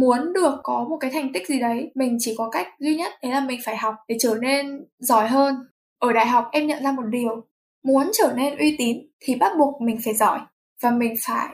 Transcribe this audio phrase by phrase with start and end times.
[0.00, 3.12] muốn được có một cái thành tích gì đấy, mình chỉ có cách duy nhất
[3.22, 5.54] đấy là mình phải học để trở nên giỏi hơn.
[5.98, 7.46] Ở đại học em nhận ra một điều,
[7.84, 10.40] muốn trở nên uy tín thì bắt buộc mình phải giỏi
[10.82, 11.48] và mình phải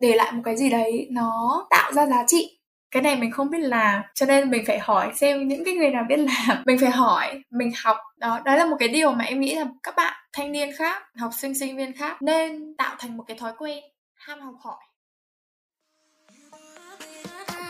[0.00, 2.60] để lại một cái gì đấy nó tạo ra giá trị.
[2.90, 5.90] Cái này mình không biết làm, cho nên mình phải hỏi xem những cái người
[5.90, 6.62] nào biết làm.
[6.66, 9.66] Mình phải hỏi, mình học, đó đó là một cái điều mà em nghĩ là
[9.82, 13.36] các bạn thanh niên khác, học sinh sinh viên khác nên tạo thành một cái
[13.36, 13.84] thói quen
[14.14, 14.76] ham học hỏi.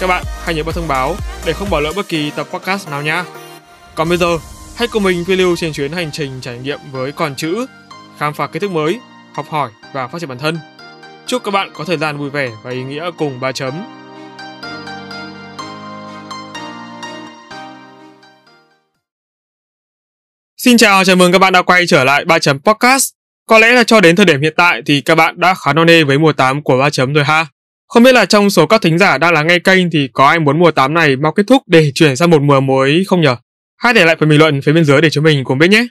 [0.00, 1.16] các bạn hãy nhớ bật thông báo
[1.46, 3.24] để không bỏ lỡ bất kỳ tập podcast nào nhé.
[3.94, 4.38] Còn bây giờ,
[4.76, 7.66] hãy cùng mình phiêu lưu trên chuyến hành trình trải nghiệm với con chữ,
[8.18, 9.00] khám phá kiến thức mới,
[9.34, 10.58] học hỏi và phát triển bản thân.
[11.26, 13.84] Chúc các bạn có thời gian vui vẻ và ý nghĩa cùng ba chấm.
[20.56, 23.10] Xin chào, chào mừng các bạn đã quay trở lại ba chấm podcast.
[23.48, 25.86] Có lẽ là cho đến thời điểm hiện tại thì các bạn đã khá non
[25.86, 27.46] nê với mùa 8 của ba chấm rồi ha.
[27.88, 30.38] Không biết là trong số các thính giả đang lắng nghe kênh thì có ai
[30.38, 33.36] muốn mùa 8 này mau kết thúc để chuyển sang một mùa mới không nhở?
[33.76, 35.86] Hãy để lại phần bình luận phía bên dưới để chúng mình cùng biết nhé.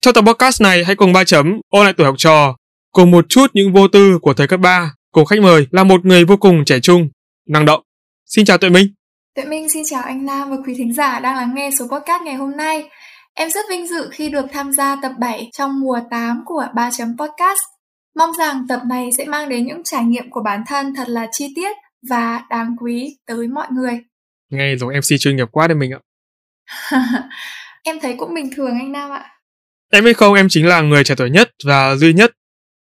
[0.00, 2.56] Trong tập podcast này hãy cùng ba chấm ôn lại tuổi học trò,
[2.92, 6.04] cùng một chút những vô tư của thời cấp 3, cùng khách mời là một
[6.04, 7.08] người vô cùng trẻ trung,
[7.48, 7.82] năng động.
[8.26, 8.86] Xin chào Tuệ Minh.
[9.36, 12.22] Tuệ Minh xin chào anh Nam và quý thính giả đang lắng nghe số podcast
[12.22, 12.88] ngày hôm nay.
[13.34, 16.90] Em rất vinh dự khi được tham gia tập 7 trong mùa 8 của 3
[16.98, 17.75] chấm podcast.
[18.16, 21.28] Mong rằng tập này sẽ mang đến những trải nghiệm của bản thân thật là
[21.32, 21.76] chi tiết
[22.08, 24.00] và đáng quý tới mọi người.
[24.50, 26.00] Nghe giống MC chuyên nghiệp quá đấy mình ạ.
[27.82, 29.30] em thấy cũng bình thường anh Nam ạ.
[29.92, 32.30] Em biết không, em chính là người trẻ tuổi nhất và duy nhất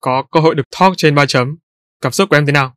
[0.01, 1.57] có cơ hội được talk trên ba chấm.
[2.01, 2.73] Cảm xúc của em thế nào?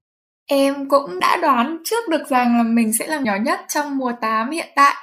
[0.46, 4.12] Em cũng đã đoán trước được rằng là mình sẽ là nhỏ nhất trong mùa
[4.20, 4.94] 8 hiện tại.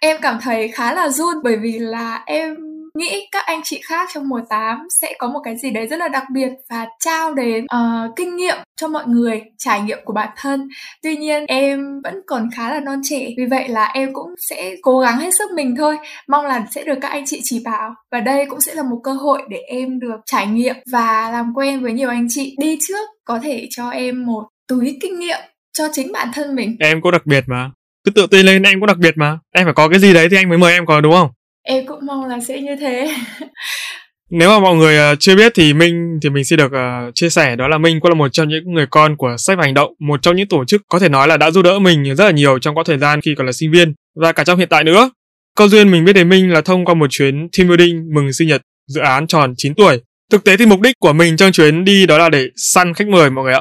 [0.00, 2.56] Em cảm thấy khá là run bởi vì là em
[2.96, 5.98] nghĩ các anh chị khác trong mùa 8 sẽ có một cái gì đấy rất
[5.98, 10.12] là đặc biệt và trao đến uh, kinh nghiệm cho mọi người trải nghiệm của
[10.12, 10.68] bản thân.
[11.02, 14.74] Tuy nhiên em vẫn còn khá là non trẻ vì vậy là em cũng sẽ
[14.82, 15.96] cố gắng hết sức mình thôi.
[16.28, 19.00] Mong là sẽ được các anh chị chỉ bảo và đây cũng sẽ là một
[19.04, 22.56] cơ hội để em được trải nghiệm và làm quen với nhiều anh chị.
[22.58, 25.40] Đi trước có thể cho em một túi kinh nghiệm
[25.78, 26.76] cho chính bản thân mình.
[26.80, 27.70] Em có đặc biệt mà.
[28.04, 29.38] Cứ tự tin lên em có đặc biệt mà.
[29.54, 31.30] Em phải có cái gì đấy thì anh mới mời em có đúng không?
[31.66, 33.14] Em cũng mong là sẽ như thế
[34.30, 37.30] nếu mà mọi người uh, chưa biết thì Minh thì mình xin được uh, chia
[37.30, 39.74] sẻ đó là Minh cũng là một trong những người con của sách và hành
[39.74, 42.24] động, một trong những tổ chức có thể nói là đã giúp đỡ mình rất
[42.24, 44.68] là nhiều trong quãng thời gian khi còn là sinh viên và cả trong hiện
[44.68, 45.10] tại nữa.
[45.56, 48.48] Câu duyên mình biết đến Minh là thông qua một chuyến team building mừng sinh
[48.48, 50.00] nhật dự án tròn 9 tuổi.
[50.32, 53.08] Thực tế thì mục đích của mình trong chuyến đi đó là để săn khách
[53.08, 53.60] mời mọi người ạ.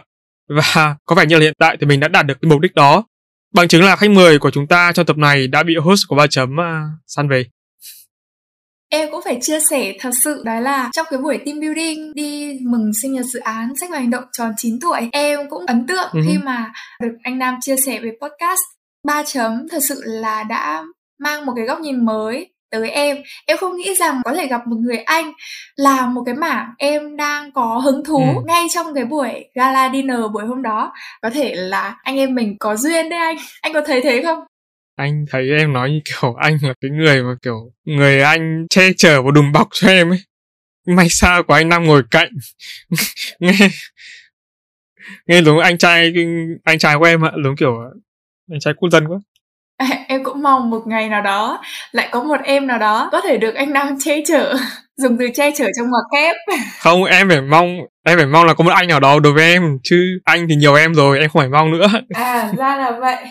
[0.49, 2.75] Và có vẻ như là hiện tại thì mình đã đạt được cái mục đích
[2.75, 3.03] đó.
[3.53, 6.15] Bằng chứng là khách mời của chúng ta trong tập này đã bị host của
[6.15, 6.65] ba chấm uh,
[7.07, 7.45] săn về.
[8.89, 12.59] Em cũng phải chia sẻ thật sự đó là trong cái buổi team building đi
[12.61, 15.87] mừng sinh nhật dự án sách và hành động tròn 9 tuổi em cũng ấn
[15.87, 16.23] tượng uh-huh.
[16.27, 18.61] khi mà được anh Nam chia sẻ về podcast
[19.07, 19.67] ba chấm.
[19.71, 20.83] Thật sự là đã
[21.19, 23.17] mang một cái góc nhìn mới tới em.
[23.45, 25.31] Em không nghĩ rằng có thể gặp một người anh
[25.75, 28.41] làm một cái mảng em đang có hứng thú ừ.
[28.47, 30.93] ngay trong cái buổi gala dinner buổi hôm đó.
[31.21, 33.37] Có thể là anh em mình có duyên đấy anh.
[33.61, 34.39] Anh có thấy thế không
[34.95, 38.93] anh thấy em nói như kiểu anh là cái người mà kiểu người anh che
[38.97, 40.19] chở và đùm bọc cho em ấy.
[40.87, 42.29] May sao của anh nam ngồi cạnh.
[43.39, 43.53] Nghe
[45.27, 46.13] nghe giống anh trai
[46.63, 47.77] anh trai của em ạ giống kiểu
[48.51, 49.17] anh trai quốc dân quá.
[50.07, 53.37] Em cũng mong một ngày nào đó lại có một em nào đó có thể
[53.37, 54.55] được anh nam che chở
[54.97, 56.35] dùng từ che chở trong ngoặc kép
[56.79, 59.43] không em phải mong em phải mong là có một anh nào đó đối với
[59.43, 61.87] em chứ anh thì nhiều em rồi em không phải mong nữa.
[62.13, 63.25] À ra là vậy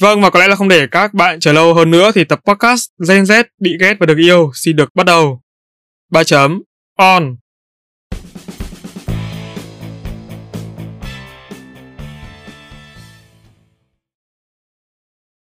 [0.00, 2.40] Vâng và có lẽ là không để các bạn chờ lâu hơn nữa thì tập
[2.44, 5.42] podcast Gen Z bị ghét và được yêu xin được bắt đầu.
[6.10, 6.62] 3 chấm
[6.98, 7.36] on.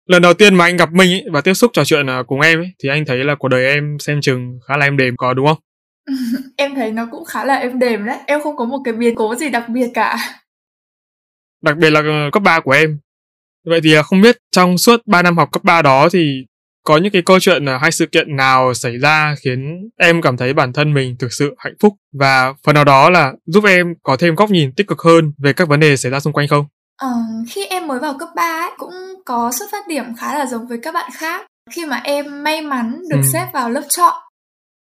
[0.07, 2.41] Lần đầu tiên mà anh gặp Minh ấy, và tiếp xúc trò chuyện à, cùng
[2.41, 5.17] em ấy, thì anh thấy là cuộc đời em xem chừng khá là êm đềm
[5.17, 5.59] có đúng không?
[6.57, 8.19] em thấy nó cũng khá là êm đềm đấy.
[8.27, 10.17] Em không có một cái biến cố gì đặc biệt cả.
[11.63, 12.99] Đặc biệt là ờ, cấp 3 của em
[13.69, 16.45] Vậy thì à, không biết trong suốt 3 năm học cấp 3 đó thì
[16.85, 20.53] có những cái câu chuyện hay sự kiện nào xảy ra khiến em cảm thấy
[20.53, 24.17] bản thân mình thực sự hạnh phúc và phần nào đó là giúp em có
[24.17, 26.67] thêm góc nhìn tích cực hơn về các vấn đề xảy ra xung quanh không?
[27.01, 27.09] Ờ,
[27.51, 28.93] khi em mới vào cấp 3 ấy, cũng
[29.25, 32.63] có xuất phát điểm khá là giống với các bạn khác khi mà em may
[32.63, 33.29] mắn được ừ.
[33.33, 34.15] xếp vào lớp chọn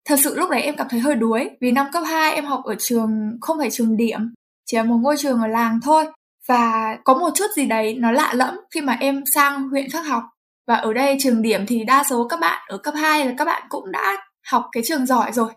[0.09, 2.61] thật sự lúc đấy em cảm thấy hơi đuối vì năm cấp 2 em học
[2.65, 4.21] ở trường không phải trường điểm
[4.67, 6.05] chỉ là một ngôi trường ở làng thôi
[6.49, 10.07] và có một chút gì đấy nó lạ lẫm khi mà em sang huyện khác
[10.07, 10.23] học.
[10.67, 13.45] Và ở đây trường điểm thì đa số các bạn ở cấp 2 là các
[13.45, 14.17] bạn cũng đã
[14.51, 15.51] học cái trường giỏi rồi.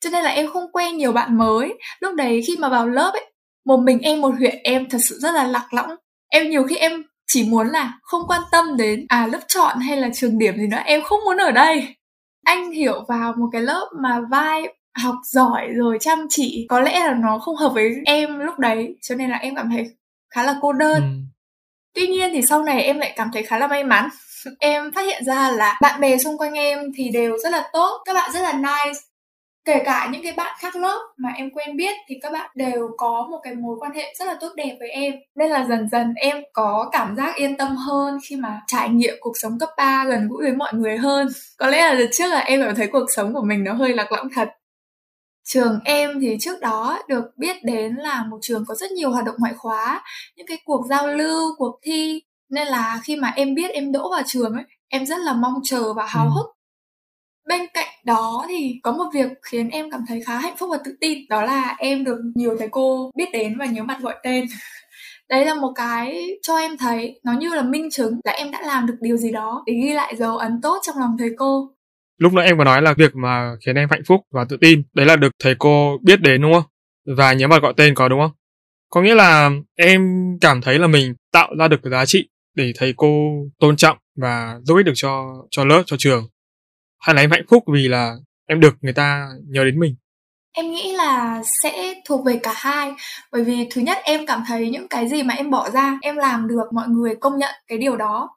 [0.00, 1.74] Cho nên là em không quen nhiều bạn mới.
[2.00, 3.32] Lúc đấy khi mà vào lớp ấy,
[3.66, 5.90] một mình em, một huyện, em thật sự rất là lạc lõng.
[6.28, 9.96] Em nhiều khi em chỉ muốn là không quan tâm đến à lớp chọn hay
[9.96, 11.96] là trường điểm gì nữa, em không muốn ở đây.
[12.44, 14.62] Anh hiểu vào một cái lớp mà vai
[15.02, 18.96] học giỏi rồi chăm chỉ, có lẽ là nó không hợp với em lúc đấy,
[19.02, 19.90] cho nên là em cảm thấy
[20.36, 21.02] khá là cô đơn.
[21.02, 21.08] Ừ.
[21.94, 24.08] tuy nhiên thì sau này em lại cảm thấy khá là may mắn.
[24.60, 28.02] Em phát hiện ra là bạn bè xung quanh em thì đều rất là tốt
[28.04, 29.00] các bạn rất là nice.
[29.64, 32.88] Kể cả những cái bạn khác lớp mà em quen biết thì các bạn đều
[32.96, 35.14] có một cái mối quan hệ rất là tốt đẹp với em.
[35.36, 39.14] Nên là dần dần em có cảm giác yên tâm hơn khi mà trải nghiệm
[39.20, 41.28] cuộc sống cấp 3 gần gũi với mọi người hơn.
[41.58, 44.12] Có lẽ là trước là em cảm thấy cuộc sống của mình nó hơi lạc
[44.12, 44.48] lõng thật
[45.46, 49.24] trường em thì trước đó được biết đến là một trường có rất nhiều hoạt
[49.24, 50.02] động ngoại khóa
[50.36, 52.22] những cái cuộc giao lưu cuộc thi.
[52.50, 55.54] Nên là khi mà em biết em đỗ vào trường ấy em rất là mong
[55.64, 56.30] chờ và háo ừ.
[56.34, 56.46] hức.
[57.48, 60.78] Bên cạnh đó thì có một việc khiến em cảm thấy khá hạnh phúc và
[60.84, 64.14] tự tin đó là em được nhiều thầy cô biết đến và nhớ mặt gọi
[64.22, 64.44] tên.
[65.28, 68.62] Đấy là một cái cho em thấy nó như là minh chứng là em đã
[68.62, 71.75] làm được điều gì đó để ghi lại dấu ấn tốt trong lòng thầy cô
[72.18, 74.82] lúc nãy em có nói là việc mà khiến em hạnh phúc và tự tin,
[74.94, 76.64] đấy là được thầy cô biết đến, đúng không?
[77.16, 78.32] Và nhớ mặt gọi tên có, đúng không?
[78.90, 80.00] Có nghĩa là em
[80.40, 83.98] cảm thấy là mình tạo ra được cái giá trị để thầy cô tôn trọng
[84.16, 86.28] và giúp ích được cho cho lớp, cho trường.
[87.00, 88.14] Hay là em hạnh phúc vì là
[88.48, 89.96] em được người ta nhớ đến mình?
[90.52, 92.92] Em nghĩ là sẽ thuộc về cả hai.
[93.32, 96.16] Bởi vì thứ nhất, em cảm thấy những cái gì mà em bỏ ra, em
[96.16, 98.35] làm được, mọi người công nhận cái điều đó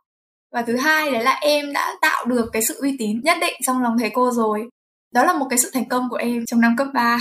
[0.52, 3.54] và thứ hai đấy là em đã tạo được cái sự uy tín nhất định
[3.66, 4.70] trong lòng thầy cô rồi
[5.14, 7.20] đó là một cái sự thành công của em trong năm cấp 3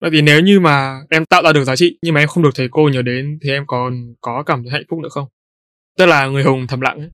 [0.00, 2.42] Vậy thì nếu như mà em tạo ra được giá trị nhưng mà em không
[2.42, 5.28] được thầy cô nhớ đến thì em còn có cảm thấy hạnh phúc nữa không?
[5.98, 7.08] Tức là người hùng thầm lặng ấy.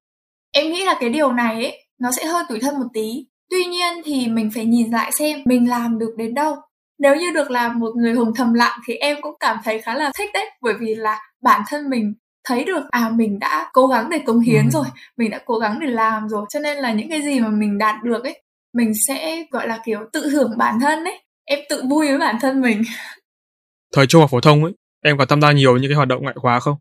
[0.52, 3.26] Em nghĩ là cái điều này ấy, nó sẽ hơi tủi thân một tí.
[3.50, 6.56] Tuy nhiên thì mình phải nhìn lại xem mình làm được đến đâu.
[6.98, 9.94] Nếu như được làm một người hùng thầm lặng thì em cũng cảm thấy khá
[9.94, 13.86] là thích đấy bởi vì là bản thân mình thấy được à mình đã cố
[13.86, 14.70] gắng để cống hiến ừ.
[14.72, 14.84] rồi
[15.16, 17.78] mình đã cố gắng để làm rồi cho nên là những cái gì mà mình
[17.78, 18.42] đạt được ấy
[18.74, 22.36] mình sẽ gọi là kiểu tự thưởng bản thân ấy em tự vui với bản
[22.40, 22.82] thân mình.
[23.94, 24.72] Thời trung học phổ thông ấy
[25.04, 26.76] em có tham gia nhiều những cái hoạt động ngoại khóa không?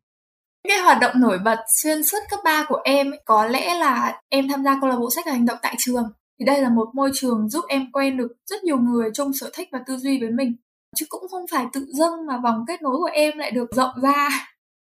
[0.67, 4.21] Cái hoạt động nổi bật xuyên suốt cấp 3 của em ấy, có lẽ là
[4.29, 6.03] em tham gia câu lạc bộ sách và hành động tại trường.
[6.39, 9.49] Thì đây là một môi trường giúp em quen được rất nhiều người chung sở
[9.53, 10.55] thích và tư duy với mình.
[10.95, 13.93] Chứ cũng không phải tự dưng mà vòng kết nối của em lại được rộng
[14.01, 14.29] ra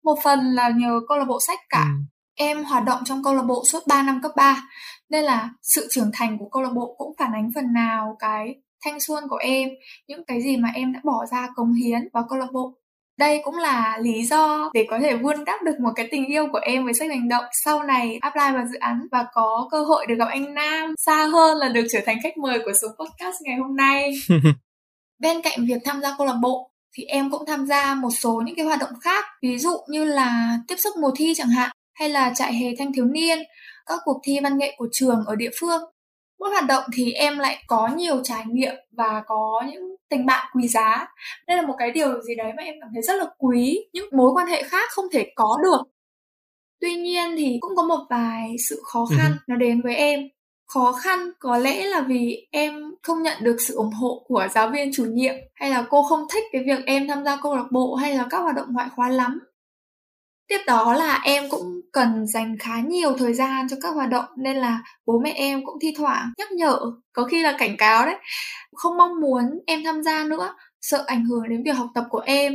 [0.05, 1.85] một phần là nhờ câu lạc bộ sách cả.
[1.85, 2.03] Ừ.
[2.35, 4.69] em hoạt động trong câu lạc bộ suốt 3 năm cấp 3
[5.11, 8.55] nên là sự trưởng thành của câu lạc bộ cũng phản ánh phần nào cái
[8.85, 9.69] thanh xuân của em
[10.09, 12.79] những cái gì mà em đã bỏ ra cống hiến vào câu lạc bộ.
[13.19, 16.47] Đây cũng là lý do để có thể vun đắp được một cái tình yêu
[16.53, 19.85] của em với sách hành động sau này apply vào dự án và có cơ
[19.85, 22.89] hội được gặp anh Nam xa hơn là được trở thành khách mời của số
[22.89, 24.13] podcast ngày hôm nay.
[25.19, 28.43] Bên cạnh việc tham gia câu lạc bộ thì em cũng tham gia một số
[28.47, 31.71] những cái hoạt động khác ví dụ như là tiếp sức mùa thi chẳng hạn
[31.95, 33.39] hay là trại hè thanh thiếu niên
[33.87, 35.83] các cuộc thi văn nghệ của trường ở địa phương.
[36.39, 40.51] Mỗi hoạt động thì em lại có nhiều trải nghiệm và có những tình bạn
[40.55, 41.07] quý giá.
[41.47, 44.09] Đây là một cái điều gì đấy mà em cảm thấy rất là quý những
[44.13, 45.81] mối quan hệ khác không thể có được.
[46.81, 49.37] Tuy nhiên thì cũng có một vài sự khó khăn ừ.
[49.47, 50.21] nó đến với em
[50.75, 54.71] khó khăn, có lẽ là vì em không nhận được sự ủng hộ của giáo
[54.71, 57.67] viên chủ nhiệm, hay là cô không thích cái việc em tham gia câu lạc
[57.71, 59.39] bộ, hay là các hoạt động ngoại khóa lắm.
[60.49, 64.25] Tiếp đó là em cũng cần dành khá nhiều thời gian cho các hoạt động,
[64.39, 66.79] nên là bố mẹ em cũng thi thoảng nhắc nhở,
[67.13, 68.17] có khi là cảnh cáo đấy,
[68.73, 72.23] không mong muốn em tham gia nữa, sợ ảnh hưởng đến việc học tập của
[72.27, 72.53] em.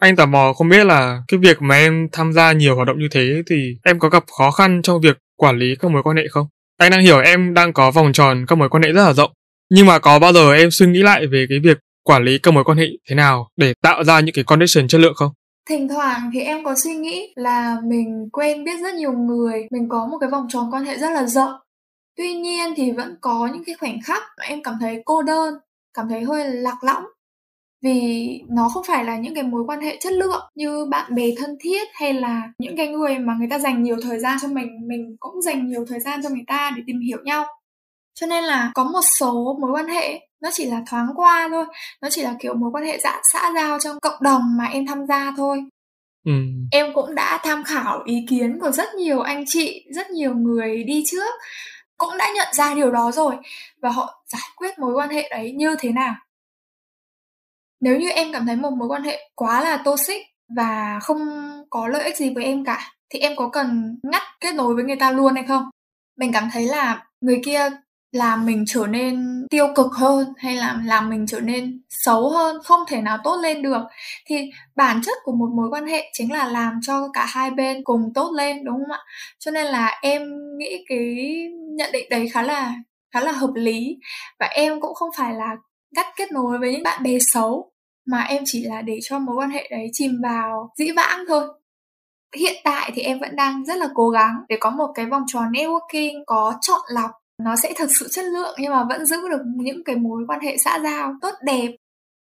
[0.00, 2.98] Anh tò mò không biết là cái việc mà em tham gia nhiều hoạt động
[2.98, 6.16] như thế thì em có gặp khó khăn trong việc quản lý các mối quan
[6.16, 6.46] hệ không?
[6.80, 9.30] Anh đang hiểu em đang có vòng tròn các mối quan hệ rất là rộng.
[9.70, 12.54] Nhưng mà có bao giờ em suy nghĩ lại về cái việc quản lý các
[12.54, 15.32] mối quan hệ thế nào để tạo ra những cái connection chất lượng không?
[15.68, 19.88] Thỉnh thoảng thì em có suy nghĩ là mình quen biết rất nhiều người, mình
[19.88, 21.52] có một cái vòng tròn quan hệ rất là rộng.
[22.16, 25.54] Tuy nhiên thì vẫn có những cái khoảnh khắc mà em cảm thấy cô đơn,
[25.94, 27.04] cảm thấy hơi lạc lõng
[27.82, 31.24] vì nó không phải là những cái mối quan hệ chất lượng như bạn bè
[31.38, 34.48] thân thiết hay là những cái người mà người ta dành nhiều thời gian cho
[34.48, 37.46] mình mình cũng dành nhiều thời gian cho người ta để tìm hiểu nhau.
[38.14, 41.64] Cho nên là có một số mối quan hệ nó chỉ là thoáng qua thôi
[42.02, 44.86] nó chỉ là kiểu mối quan hệ dạ xã giao trong cộng đồng mà em
[44.86, 45.62] tham gia thôi.
[46.24, 46.32] Ừ.
[46.72, 50.84] em cũng đã tham khảo ý kiến của rất nhiều anh chị rất nhiều người
[50.84, 51.34] đi trước
[51.98, 53.36] cũng đã nhận ra điều đó rồi
[53.82, 56.14] và họ giải quyết mối quan hệ đấy như thế nào
[57.80, 60.22] nếu như em cảm thấy một mối quan hệ quá là toxic
[60.56, 61.18] và không
[61.70, 64.84] có lợi ích gì với em cả, thì em có cần ngắt kết nối với
[64.84, 65.62] người ta luôn hay không?
[66.18, 67.70] Mình cảm thấy là người kia
[68.12, 72.62] làm mình trở nên tiêu cực hơn hay là làm mình trở nên xấu hơn,
[72.64, 73.82] không thể nào tốt lên được.
[74.26, 77.84] Thì bản chất của một mối quan hệ chính là làm cho cả hai bên
[77.84, 78.98] cùng tốt lên, đúng không ạ?
[79.38, 80.22] Cho nên là em
[80.58, 81.26] nghĩ cái
[81.76, 82.74] nhận định đấy khá là
[83.14, 83.96] khá là hợp lý
[84.40, 85.56] và em cũng không phải là
[85.96, 87.69] cắt kết nối với những bạn bè xấu
[88.10, 91.44] mà em chỉ là để cho mối quan hệ đấy chìm vào dĩ vãng thôi.
[92.36, 95.22] Hiện tại thì em vẫn đang rất là cố gắng để có một cái vòng
[95.26, 97.10] tròn networking có chọn lọc.
[97.44, 100.40] Nó sẽ thật sự chất lượng nhưng mà vẫn giữ được những cái mối quan
[100.40, 101.68] hệ xã giao tốt đẹp.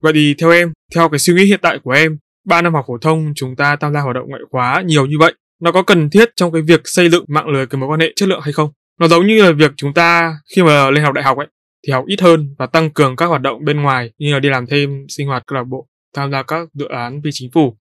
[0.03, 2.85] Vậy thì theo em, theo cái suy nghĩ hiện tại của em, ba năm học
[2.89, 5.83] phổ thông chúng ta tham gia hoạt động ngoại khóa nhiều như vậy, nó có
[5.83, 8.41] cần thiết trong cái việc xây dựng mạng lưới cái mối quan hệ chất lượng
[8.41, 8.71] hay không?
[9.01, 11.47] Nó giống như là việc chúng ta khi mà lên học đại học ấy
[11.87, 14.49] thì học ít hơn và tăng cường các hoạt động bên ngoài như là đi
[14.49, 17.77] làm thêm, sinh hoạt câu lạc bộ, tham gia các dự án phi chính phủ,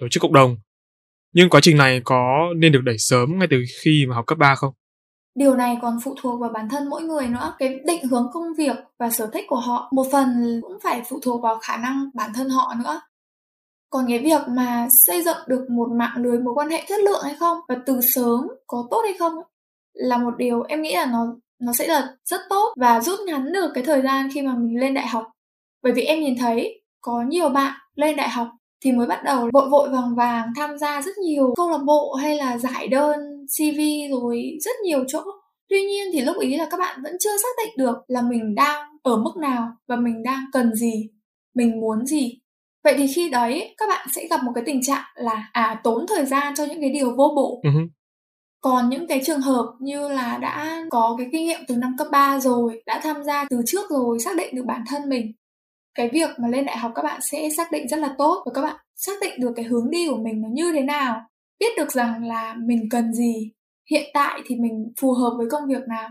[0.00, 0.56] tổ chức cộng đồng
[1.34, 4.38] nhưng quá trình này có nên được đẩy sớm ngay từ khi mà học cấp
[4.38, 4.72] 3 không?
[5.34, 7.54] Điều này còn phụ thuộc vào bản thân mỗi người nữa.
[7.58, 11.18] Cái định hướng công việc và sở thích của họ một phần cũng phải phụ
[11.22, 13.00] thuộc vào khả năng bản thân họ nữa.
[13.90, 17.20] Còn cái việc mà xây dựng được một mạng lưới mối quan hệ chất lượng
[17.24, 19.32] hay không và từ sớm có tốt hay không
[19.92, 23.52] là một điều em nghĩ là nó nó sẽ là rất tốt và rút ngắn
[23.52, 25.24] được cái thời gian khi mà mình lên đại học.
[25.82, 28.48] Bởi vì em nhìn thấy có nhiều bạn lên đại học
[28.84, 32.14] thì mới bắt đầu vội vội vàng vàng tham gia rất nhiều câu lạc bộ
[32.14, 33.20] hay là giải đơn
[33.58, 33.80] CV
[34.10, 35.20] rồi rất nhiều chỗ.
[35.68, 38.54] Tuy nhiên thì lúc ý là các bạn vẫn chưa xác định được là mình
[38.54, 41.10] đang ở mức nào và mình đang cần gì,
[41.54, 42.40] mình muốn gì.
[42.84, 46.06] Vậy thì khi đấy các bạn sẽ gặp một cái tình trạng là à tốn
[46.08, 47.60] thời gian cho những cái điều vô bổ.
[47.62, 47.88] Uh-huh.
[48.64, 52.06] Còn những cái trường hợp như là đã có cái kinh nghiệm từ năm cấp
[52.12, 55.32] 3 rồi, đã tham gia từ trước rồi, xác định được bản thân mình
[55.94, 58.52] cái việc mà lên đại học các bạn sẽ xác định rất là tốt và
[58.54, 61.20] các bạn xác định được cái hướng đi của mình nó như thế nào
[61.58, 63.52] biết được rằng là mình cần gì
[63.90, 66.08] hiện tại thì mình phù hợp với công việc nào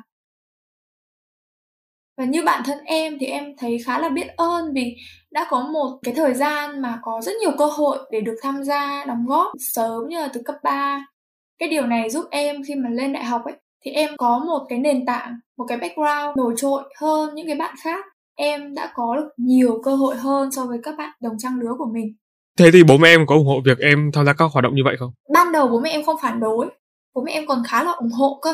[2.18, 4.96] và như bản thân em thì em thấy khá là biết ơn vì
[5.32, 8.64] đã có một cái thời gian mà có rất nhiều cơ hội để được tham
[8.64, 11.06] gia đóng góp sớm như là từ cấp 3.
[11.60, 13.54] Cái điều này giúp em khi mà lên đại học ấy
[13.86, 17.56] thì em có một cái nền tảng, một cái background nổi trội hơn những cái
[17.56, 18.06] bạn khác
[18.36, 21.74] em đã có được nhiều cơ hội hơn so với các bạn đồng trang lứa
[21.78, 22.16] của mình.
[22.60, 24.76] Thế thì bố mẹ em có ủng hộ việc em tham gia các hoạt động
[24.76, 25.12] như vậy không?
[25.34, 26.68] Ban đầu bố mẹ em không phản đối,
[27.16, 28.54] bố mẹ em còn khá là ủng hộ cơ.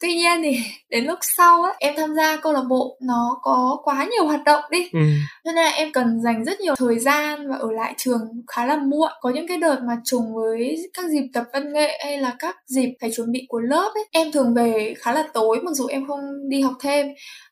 [0.00, 0.56] Tuy nhiên thì
[0.90, 4.44] đến lúc sau á em tham gia câu lạc bộ nó có quá nhiều hoạt
[4.44, 4.88] động đi.
[4.92, 5.00] Ừ.
[5.44, 8.66] Cho nên là em cần dành rất nhiều thời gian và ở lại trường khá
[8.66, 9.10] là muộn.
[9.20, 12.56] Có những cái đợt mà trùng với các dịp tập văn nghệ hay là các
[12.66, 15.86] dịp phải chuẩn bị của lớp ấy, em thường về khá là tối mặc dù
[15.86, 17.06] em không đi học thêm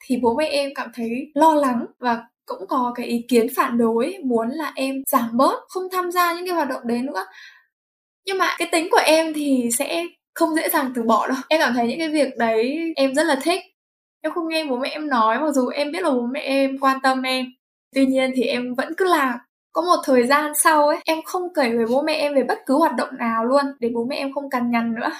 [0.06, 3.78] thì bố mẹ em cảm thấy lo lắng và cũng có cái ý kiến phản
[3.78, 7.26] đối muốn là em giảm bớt không tham gia những cái hoạt động đấy nữa
[8.26, 10.04] nhưng mà cái tính của em thì sẽ
[10.38, 11.36] không dễ dàng từ bỏ đâu.
[11.48, 13.60] Em cảm thấy những cái việc đấy em rất là thích.
[14.22, 16.78] Em không nghe bố mẹ em nói, mặc dù em biết là bố mẹ em
[16.80, 17.46] quan tâm em.
[17.94, 19.38] Tuy nhiên thì em vẫn cứ làm.
[19.72, 22.58] Có một thời gian sau ấy, em không kể với bố mẹ em về bất
[22.66, 25.10] cứ hoạt động nào luôn, để bố mẹ em không cằn nhằn nữa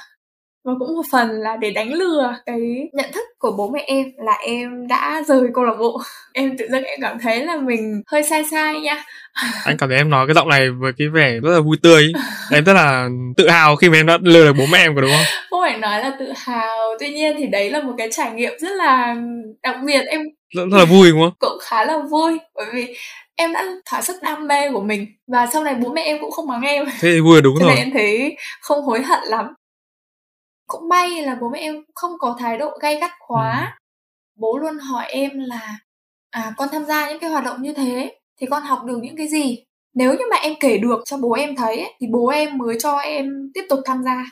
[0.65, 2.61] và cũng một phần là để đánh lừa cái
[2.93, 6.01] nhận thức của bố mẹ em là em đã rời câu lạc bộ.
[6.33, 9.05] Em tự dưng em cảm thấy là mình hơi sai sai nha.
[9.65, 12.13] Anh cảm thấy em nói cái giọng này với cái vẻ rất là vui tươi.
[12.51, 15.01] Em rất là tự hào khi mà em đã lừa được bố mẹ em có
[15.01, 15.27] đúng không?
[15.51, 16.77] Không phải nói là tự hào.
[17.01, 19.17] Tuy nhiên thì đấy là một cái trải nghiệm rất là
[19.63, 20.05] đặc biệt.
[20.07, 20.23] Em
[20.57, 21.33] rất, là vui đúng không?
[21.39, 22.95] cũng khá là vui bởi vì
[23.37, 26.31] em đã thỏa sức đam mê của mình và sau này bố mẹ em cũng
[26.31, 26.85] không mắng em.
[26.87, 27.77] Thế thì vui đúng Cho rồi.
[27.77, 29.47] em thấy không hối hận lắm
[30.69, 33.61] cũng may là bố mẹ em không có thái độ gay gắt quá.
[33.61, 33.85] Ừ.
[34.37, 35.79] bố luôn hỏi em là
[36.31, 39.17] à con tham gia những cái hoạt động như thế thì con học được những
[39.17, 39.65] cái gì?
[39.95, 42.77] Nếu như mà em kể được cho bố em thấy ấy, thì bố em mới
[42.81, 44.25] cho em tiếp tục tham gia.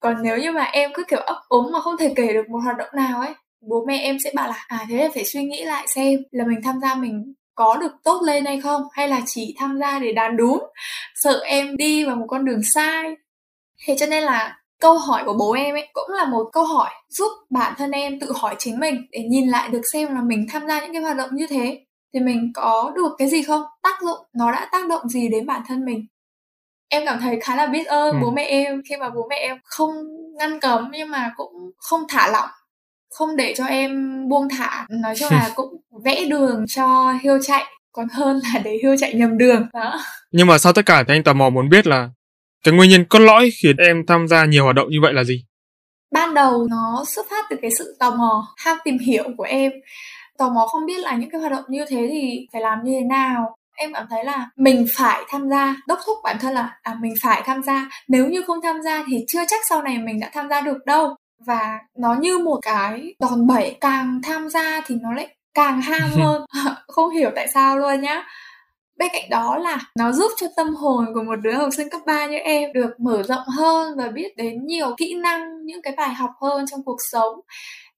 [0.00, 2.58] Còn nếu như mà em cứ kiểu ấp úng mà không thể kể được một
[2.64, 3.34] hoạt động nào ấy
[3.68, 6.44] bố mẹ em sẽ bảo là à thế là phải suy nghĩ lại xem là
[6.46, 9.98] mình tham gia mình có được tốt lên hay không hay là chỉ tham gia
[9.98, 10.58] để đàn đúng
[11.14, 13.16] sợ em đi vào một con đường sai.
[13.86, 16.90] Thế cho nên là câu hỏi của bố em ấy cũng là một câu hỏi
[17.08, 20.46] giúp bản thân em tự hỏi chính mình để nhìn lại được xem là mình
[20.50, 21.80] tham gia những cái hoạt động như thế.
[22.14, 23.62] Thì mình có được cái gì không?
[23.82, 26.06] Tác dụng nó đã tác động gì đến bản thân mình?
[26.88, 28.18] Em cảm thấy khá là biết ơn ừ.
[28.22, 28.82] bố mẹ em.
[28.88, 29.90] Khi mà bố mẹ em không
[30.38, 32.48] ngăn cấm nhưng mà cũng không thả lỏng
[33.10, 37.64] không để cho em buông thả nói chung là cũng vẽ đường cho hiêu chạy
[37.92, 39.66] còn hơn là để hiêu chạy nhầm đường.
[39.72, 40.00] Đó.
[40.32, 42.10] Nhưng mà sau tất cả thì anh tò mò muốn biết là
[42.64, 45.24] cái nguyên nhân cốt lõi khiến em tham gia nhiều hoạt động như vậy là
[45.24, 45.44] gì?
[46.12, 49.72] Ban đầu nó xuất phát từ cái sự tò mò ham tìm hiểu của em.
[50.38, 52.92] Tò mò không biết là những cái hoạt động như thế thì phải làm như
[53.00, 53.56] thế nào.
[53.76, 57.14] Em cảm thấy là mình phải tham gia đốc thúc bản thân là à mình
[57.22, 57.88] phải tham gia.
[58.08, 60.78] Nếu như không tham gia thì chưa chắc sau này mình đã tham gia được
[60.86, 61.14] đâu.
[61.46, 66.10] Và nó như một cái đòn bẩy càng tham gia thì nó lại càng ham
[66.20, 66.44] hơn.
[66.88, 68.24] Không hiểu tại sao luôn nhá
[69.00, 72.00] bên cạnh đó là nó giúp cho tâm hồn của một đứa học sinh cấp
[72.06, 75.94] 3 như em được mở rộng hơn và biết đến nhiều kỹ năng những cái
[75.96, 77.40] bài học hơn trong cuộc sống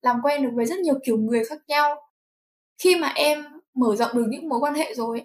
[0.03, 1.97] làm quen được với rất nhiều kiểu người khác nhau.
[2.83, 3.45] Khi mà em
[3.75, 5.23] mở rộng được những mối quan hệ rồi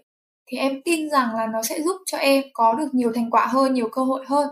[0.48, 3.46] thì em tin rằng là nó sẽ giúp cho em có được nhiều thành quả
[3.46, 4.48] hơn nhiều cơ hội hơn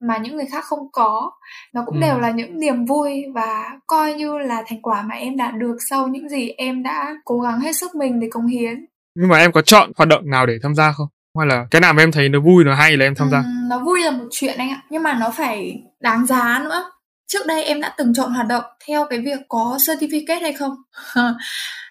[0.00, 1.32] mà những người khác không có.
[1.72, 2.00] Nó cũng ừ.
[2.00, 5.76] đều là những niềm vui và coi như là thành quả mà em đạt được
[5.90, 9.38] sau những gì em đã cố gắng hết sức mình để cống hiến nhưng mà
[9.38, 11.06] em có chọn hoạt động nào để tham gia không?
[11.38, 13.38] Hay là cái nào mà em thấy nó vui nó hay là em tham gia?
[13.38, 14.82] Ừ, nó vui là một chuyện anh ạ.
[14.90, 16.90] Nhưng mà nó phải đáng giá nữa.
[17.26, 20.74] Trước đây em đã từng chọn hoạt động theo cái việc có certificate hay không?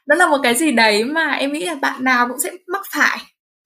[0.06, 2.82] Đó là một cái gì đấy mà em nghĩ là bạn nào cũng sẽ mắc
[2.94, 3.18] phải.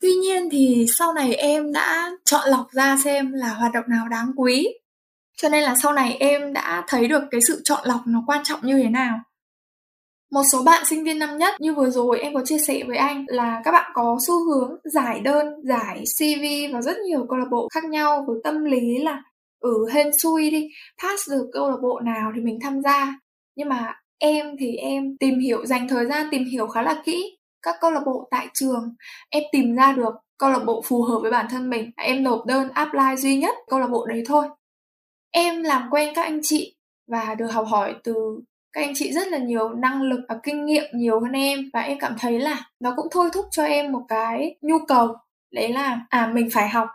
[0.02, 4.08] Tuy nhiên thì sau này em đã chọn lọc ra xem là hoạt động nào
[4.08, 4.68] đáng quý.
[5.38, 8.44] Cho nên là sau này em đã thấy được cái sự chọn lọc nó quan
[8.44, 9.20] trọng như thế nào
[10.32, 12.98] một số bạn sinh viên năm nhất như vừa rồi em có chia sẻ với
[12.98, 17.38] anh là các bạn có xu hướng giải đơn, giải CV vào rất nhiều câu
[17.38, 19.24] lạc bộ khác nhau với tâm lý là
[19.60, 20.68] ừ hên xui đi,
[21.04, 23.20] pass được câu lạc bộ nào thì mình tham gia.
[23.56, 27.38] Nhưng mà em thì em tìm hiểu dành thời gian tìm hiểu khá là kỹ
[27.62, 28.96] các câu lạc bộ tại trường
[29.30, 32.46] em tìm ra được câu lạc bộ phù hợp với bản thân mình em nộp
[32.46, 34.48] đơn apply duy nhất câu lạc bộ đấy thôi
[35.32, 36.76] em làm quen các anh chị
[37.08, 38.14] và được học hỏi từ
[38.74, 41.70] các anh chị rất là nhiều năng lực và kinh nghiệm nhiều hơn em.
[41.74, 45.16] Và em cảm thấy là nó cũng thôi thúc cho em một cái nhu cầu.
[45.54, 46.88] Đấy là à mình phải học.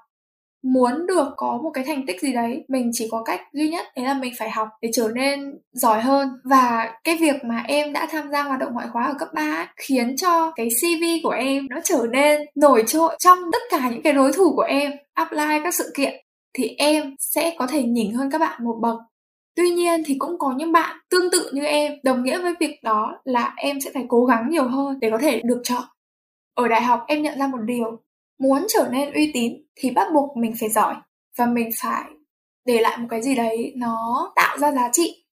[0.65, 3.87] Muốn được có một cái thành tích gì đấy, mình chỉ có cách duy nhất
[3.97, 6.29] đấy là mình phải học để trở nên giỏi hơn.
[6.45, 9.73] Và cái việc mà em đã tham gia hoạt động ngoại khóa ở cấp 3
[9.77, 14.03] khiến cho cái CV của em nó trở nên nổi trội trong tất cả những
[14.03, 14.93] cái đối thủ của em.
[15.15, 16.15] Apply các sự kiện,
[16.55, 18.97] thì em sẽ có thể nhỉnh hơn các bạn một bậc.
[19.57, 22.83] Tuy nhiên thì cũng có những bạn tương tự như em, đồng nghĩa với việc
[22.83, 25.83] đó là em sẽ phải cố gắng nhiều hơn để có thể được chọn.
[26.55, 28.03] Ở đại học em nhận ra một điều,
[28.39, 30.95] muốn trở nên uy tín thì bắt buộc mình phải giỏi
[31.39, 32.05] và mình phải
[32.67, 35.25] để lại một cái gì đấy nó tạo ra giá trị.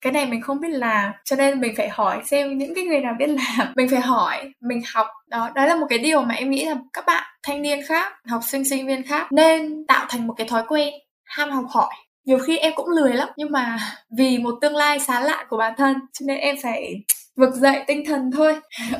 [0.00, 3.00] Cái này mình không biết làm cho nên mình phải hỏi xem những cái người
[3.00, 3.72] nào biết làm.
[3.76, 6.76] Mình phải hỏi mình học đó đó là một cái điều mà em nghĩ là
[6.92, 10.48] các bạn thanh niên khác học sinh sinh viên khác nên tạo thành một cái
[10.48, 11.94] thói quen ham học hỏi
[12.26, 13.78] nhiều khi em cũng lười lắm nhưng mà
[14.18, 16.94] vì một tương lai sáng lạ của bản thân cho nên em phải
[17.36, 18.54] vực dậy tinh thần thôi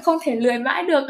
[0.04, 1.06] không thể lười mãi được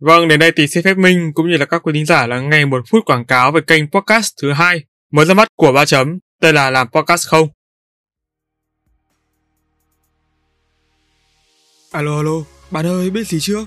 [0.00, 2.50] Vâng, đến đây thì xin phép Minh cũng như là các quý thính giả lắng
[2.50, 5.84] nghe một phút quảng cáo về kênh podcast thứ hai mới ra mắt của ba
[5.84, 7.48] chấm, tên là làm podcast không.
[11.92, 12.32] Alo alo,
[12.70, 13.66] bạn ơi biết gì chưa?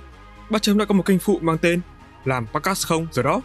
[0.49, 1.81] Ba chấm đã có một kênh phụ mang tên
[2.25, 3.41] làm podcast không rồi đó.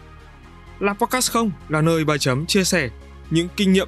[0.79, 2.89] Làm podcast không là nơi ba chấm chia sẻ
[3.29, 3.87] những kinh nghiệm,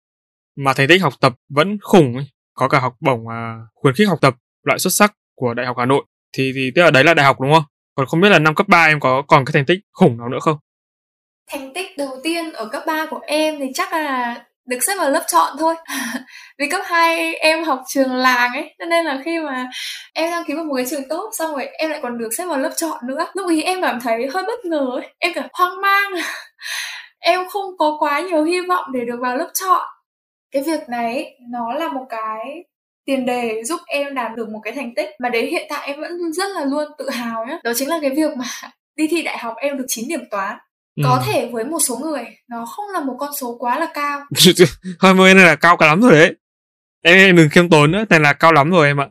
[0.55, 2.25] mà thành tích học tập vẫn khủng ấy.
[2.53, 5.77] Có cả học bổng à, khuyến khích học tập loại xuất sắc của Đại học
[5.79, 6.05] Hà Nội.
[6.37, 7.63] Thì thì tức là đấy là đại học đúng không?
[7.95, 10.29] Còn không biết là năm cấp 3 em có còn cái thành tích khủng nào
[10.29, 10.57] nữa không?
[11.51, 14.35] Thành tích đầu tiên ở cấp 3 của em thì chắc là
[14.65, 15.75] được xếp vào lớp chọn thôi
[16.59, 19.67] vì cấp 2 em học trường làng ấy cho nên là khi mà
[20.13, 22.45] em đăng ký vào một cái trường tốt xong rồi em lại còn được xếp
[22.45, 25.47] vào lớp chọn nữa lúc ấy em cảm thấy hơi bất ngờ ấy em cảm
[25.53, 26.11] hoang mang
[27.19, 29.87] em không có quá nhiều hy vọng để được vào lớp chọn
[30.51, 32.63] cái việc này nó là một cái
[33.05, 36.01] tiền đề giúp em đạt được một cái thành tích mà đến hiện tại em
[36.01, 37.57] vẫn rất là luôn tự hào nhá.
[37.63, 38.45] Đó chính là cái việc mà
[38.95, 40.57] đi thi đại học em được 9 điểm toán.
[40.95, 41.03] Ừ.
[41.05, 44.21] có thể với một số người nó không là một con số quá là cao.
[44.99, 46.35] 20 này là cao cả lắm rồi đấy.
[47.03, 49.07] Em, em đừng khiêm tốn nữa này là cao lắm rồi em ạ.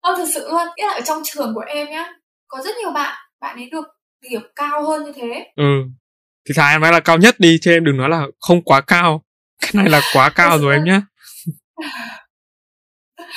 [0.00, 2.12] Ờ thật sự luôn, nghĩa là ở trong trường của em nhá
[2.48, 3.86] Có rất nhiều bạn, bạn ấy được
[4.30, 5.52] điểm cao hơn như thế.
[5.56, 5.64] Ừ.
[6.48, 8.80] Thì thà em nói là cao nhất đi, chứ em đừng nói là không quá
[8.80, 9.22] cao
[9.60, 11.02] Cái này là quá cao rồi em nhá.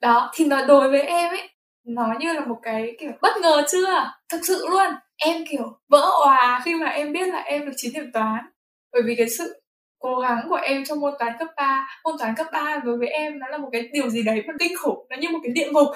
[0.00, 1.50] Đó thì nó đối với em ấy
[1.86, 4.12] nó như là một cái kiểu bất ngờ chưa?
[4.32, 4.86] Thực sự luôn.
[5.16, 8.44] Em kiểu vỡ òa khi mà em biết là em được 9 điểm toán.
[8.92, 9.62] Bởi vì cái sự
[9.98, 13.08] cố gắng của em trong môn toán cấp 3 môn toán cấp 3 đối với
[13.08, 15.52] em nó là một cái điều gì đấy mà kinh khủng nó như một cái
[15.52, 15.88] địa ngục.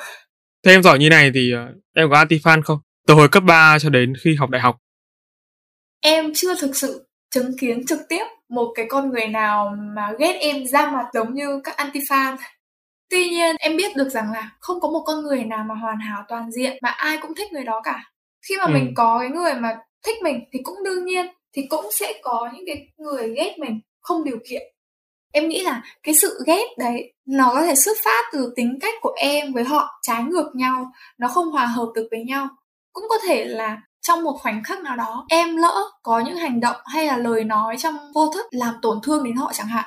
[0.64, 2.78] Thế em giỏi như này thì uh, em có anti fan không?
[3.06, 4.76] Từ hồi cấp 3 cho đến khi học đại học.
[6.00, 10.32] Em chưa thực sự chứng kiến trực tiếp một cái con người nào mà ghét
[10.40, 12.36] em ra mặt giống như các anti fan
[13.10, 15.98] tuy nhiên em biết được rằng là không có một con người nào mà hoàn
[15.98, 18.04] hảo toàn diện mà ai cũng thích người đó cả.
[18.48, 18.70] Khi mà ừ.
[18.72, 22.50] mình có cái người mà thích mình thì cũng đương nhiên thì cũng sẽ có
[22.54, 24.62] những cái người ghét mình không điều kiện
[25.32, 28.94] em nghĩ là cái sự ghét đấy nó có thể xuất phát từ tính cách
[29.00, 32.48] của em với họ trái ngược nhau nó không hòa hợp được với nhau
[32.92, 36.60] cũng có thể là trong một khoảnh khắc nào đó, em lỡ có những hành
[36.60, 39.84] động hay là lời nói trong vô thức làm tổn thương đến họ chẳng hạn.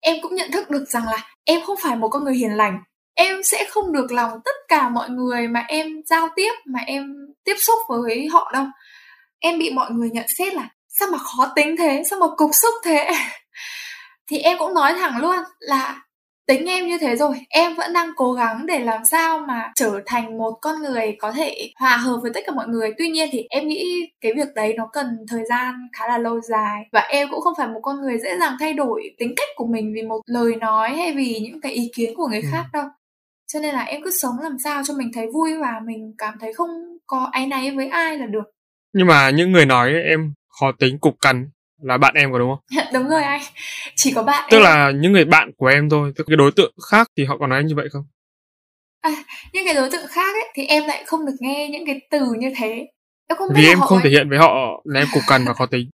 [0.00, 2.82] Em cũng nhận thức được rằng là em không phải một con người hiền lành.
[3.14, 7.14] Em sẽ không được lòng tất cả mọi người mà em giao tiếp, mà em
[7.44, 8.64] tiếp xúc với họ đâu.
[9.38, 12.50] Em bị mọi người nhận xét là sao mà khó tính thế, sao mà cục
[12.52, 13.10] xúc thế?
[14.30, 16.02] Thì em cũng nói thẳng luôn là
[16.50, 20.00] tính em như thế rồi em vẫn đang cố gắng để làm sao mà trở
[20.06, 22.90] thành một con người có thể hòa hợp với tất cả mọi người.
[22.98, 26.40] Tuy nhiên thì em nghĩ cái việc đấy nó cần thời gian khá là lâu
[26.40, 26.82] dài.
[26.92, 29.66] Và em cũng không phải một con người dễ dàng thay đổi tính cách của
[29.66, 32.48] mình vì một lời nói hay vì những cái ý kiến của người ừ.
[32.52, 32.84] khác đâu.
[33.52, 36.34] Cho nên là em cứ sống làm sao cho mình thấy vui và mình cảm
[36.40, 36.70] thấy không
[37.06, 38.50] có áy náy với ai là được.
[38.92, 41.50] Nhưng mà những người nói em khó tính cục cằn
[41.82, 42.84] là bạn em có đúng không?
[42.92, 43.40] đúng rồi anh,
[43.96, 44.62] chỉ có bạn Tức em.
[44.62, 47.46] là những người bạn của em thôi, tức cái đối tượng khác thì họ có
[47.46, 48.04] nói như vậy không?
[49.00, 49.10] À,
[49.52, 52.26] những cái đối tượng khác ấy thì em lại không được nghe những cái từ
[52.38, 52.86] như thế.
[53.28, 54.04] Em không Vì em không ấy.
[54.04, 55.90] thể hiện với họ là em cục cằn và khó tính.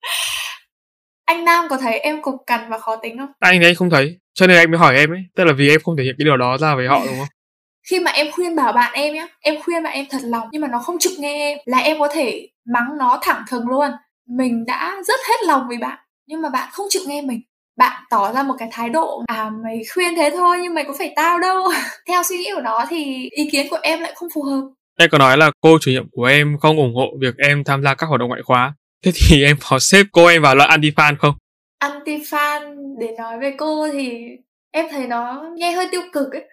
[1.24, 3.32] anh Nam có thấy em cục cằn và khó tính không?
[3.40, 5.80] Anh ấy không thấy, cho nên anh mới hỏi em ấy, tức là vì em
[5.84, 7.28] không thể hiện cái điều đó ra với họ đúng không?
[7.90, 10.62] khi mà em khuyên bảo bạn em nhá em khuyên bạn em thật lòng nhưng
[10.62, 13.90] mà nó không chịu nghe em là em có thể mắng nó thẳng thừng luôn
[14.28, 15.98] mình đã rất hết lòng với bạn
[16.30, 17.40] nhưng mà bạn không chịu nghe mình.
[17.76, 20.94] Bạn tỏ ra một cái thái độ à mày khuyên thế thôi nhưng mày có
[20.98, 21.68] phải tao đâu.
[22.08, 24.60] Theo suy nghĩ của nó thì ý kiến của em lại không phù hợp.
[24.98, 27.82] Em có nói là cô chủ nhiệm của em không ủng hộ việc em tham
[27.82, 28.74] gia các hoạt động ngoại khóa.
[29.04, 31.34] Thế thì em có xếp cô em vào loại anti fan không?
[31.78, 34.26] Anti fan để nói về cô thì
[34.70, 36.44] em thấy nó nghe hơi tiêu cực ấy.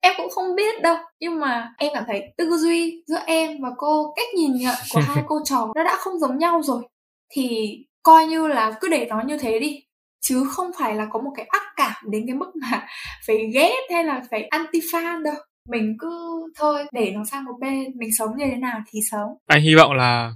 [0.00, 3.68] Em cũng không biết đâu nhưng mà em cảm thấy tư duy giữa em và
[3.76, 6.82] cô cách nhìn nhận của hai cô trò nó đã không giống nhau rồi
[7.30, 9.82] thì coi như là cứ để nó như thế đi
[10.20, 12.86] chứ không phải là có một cái ác cảm đến cái mức mà
[13.26, 15.34] phải ghét hay là phải anti fan đâu.
[15.68, 19.28] Mình cứ thôi để nó sang một bên mình sống như thế nào thì sống.
[19.46, 20.30] Anh hy vọng là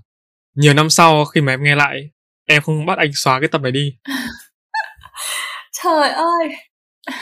[0.56, 2.10] nhiều năm sau khi mà em nghe lại
[2.46, 3.94] em không bắt anh xóa cái tập này đi.
[5.82, 6.48] Trời ơi!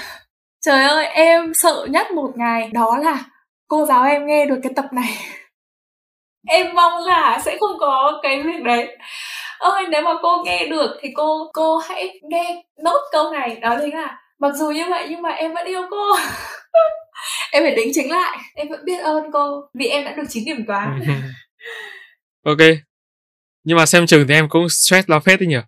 [0.67, 3.25] Trời ơi em sợ nhất một ngày đó là
[3.69, 5.17] cô giáo em nghe được cái tập này.
[6.47, 8.97] Em mong là sẽ không có cái việc đấy
[9.59, 13.57] ơi nếu mà cô nghe được thì cô cô hãy nghe nốt câu này.
[13.57, 16.17] Đó chính là, mặc dù như vậy nhưng mà em vẫn yêu cô.
[17.53, 18.39] Em phải đính chính lại.
[18.55, 21.01] Em vẫn biết ơn cô vì em đã được 9 điểm toán
[22.45, 22.59] ok.
[23.65, 25.59] Nhưng mà xem trường thì em cũng stress lo phết đấy nhỉ?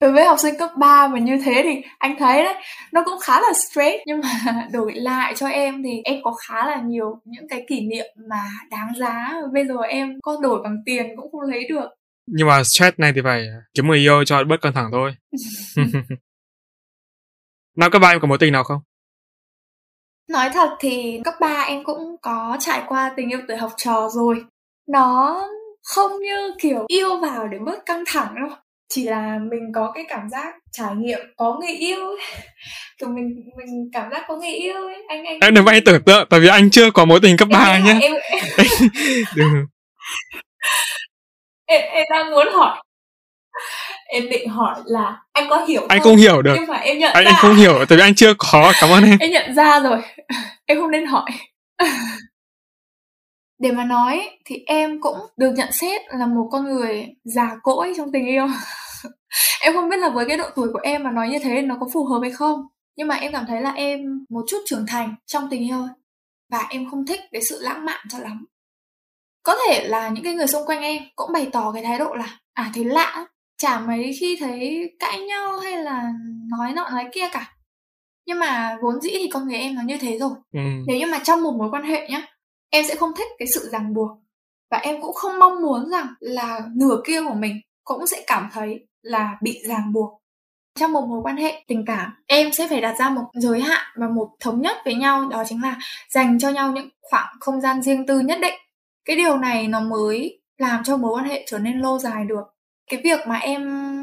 [0.00, 2.54] Đối với học sinh cấp 3 mà như thế thì anh thấy đấy
[2.92, 3.96] nó cũng khá là stress.
[4.06, 7.80] Nhưng mà đổi lại cho em thì em có khá là nhiều những cái kỷ
[7.86, 9.32] niệm mà đáng giá.
[9.52, 11.88] Bây giờ em có đổi bằng tiền cũng không lấy được.
[12.26, 15.14] Nhưng mà stress này thì phải kiếm người yêu cho bớt căng thẳng thôi.
[17.76, 18.80] Năm cấp ba em có mối tình nào không?
[20.30, 24.08] Nói thật thì cấp 3 em cũng có trải qua tình yêu tuổi học trò
[24.12, 24.44] rồi.
[24.88, 25.42] Nó
[25.82, 30.04] không như kiểu yêu vào để bớt căng thẳng đâu chỉ là mình có cái
[30.08, 32.16] cảm giác trải nghiệm có người yêu ấy.
[32.98, 35.04] kiểu mình mình cảm giác có người yêu ấy.
[35.08, 37.48] Anh anh em đừng anh tưởng tượng tại vì anh chưa có mối tình cấp
[37.52, 37.98] ba nhá.
[38.00, 38.12] em,
[38.58, 38.66] em...
[39.36, 39.48] đừng
[41.66, 42.82] em, em đang muốn hỏi.
[44.08, 46.54] Em định hỏi là anh có hiểu anh không, không hiểu được.
[46.56, 48.90] Nhưng mà em nhận anh, ra anh không hiểu tại vì anh chưa có cảm
[48.90, 49.18] ơn em.
[49.20, 50.02] Em nhận ra rồi.
[50.66, 51.30] Em không nên hỏi
[53.58, 57.94] để mà nói thì em cũng được nhận xét là một con người già cỗi
[57.96, 58.46] trong tình yêu.
[59.60, 61.76] Em không biết là với cái độ tuổi của em mà nói như thế nó
[61.80, 62.66] có phù hợp hay không
[62.96, 65.88] nhưng mà em cảm thấy là em một chút trưởng thành trong tình yêu
[66.50, 68.46] và em không thích cái sự lãng mạn cho lắm.
[69.42, 72.14] Có thể là những cái người xung quanh em cũng bày tỏ cái thái độ
[72.14, 73.26] là à thấy lạ
[73.58, 76.12] chả mấy khi thấy cãi nhau hay là
[76.50, 77.56] nói nọ nói kia cả.
[78.26, 80.30] Nhưng mà vốn dĩ thì con người em nó như thế rồi.
[80.52, 80.60] Ừ.
[80.86, 82.22] nếu như mà trong một mối quan hệ nhá
[82.70, 84.10] em sẽ không thích cái sự ràng buộc.
[84.70, 88.48] Và em cũng không mong muốn rằng là nửa kia của mình cũng sẽ cảm
[88.52, 90.22] thấy là bị ràng buộc.
[90.78, 93.86] Trong một mối quan hệ tình cảm, em sẽ phải đặt ra một giới hạn
[93.96, 95.76] và một thống nhất với nhau, đó chính là
[96.10, 98.54] dành cho nhau những khoảng không gian riêng tư nhất định.
[99.04, 102.42] Cái điều này nó mới làm cho mối quan hệ trở nên lâu dài được.
[102.90, 103.62] Cái việc mà em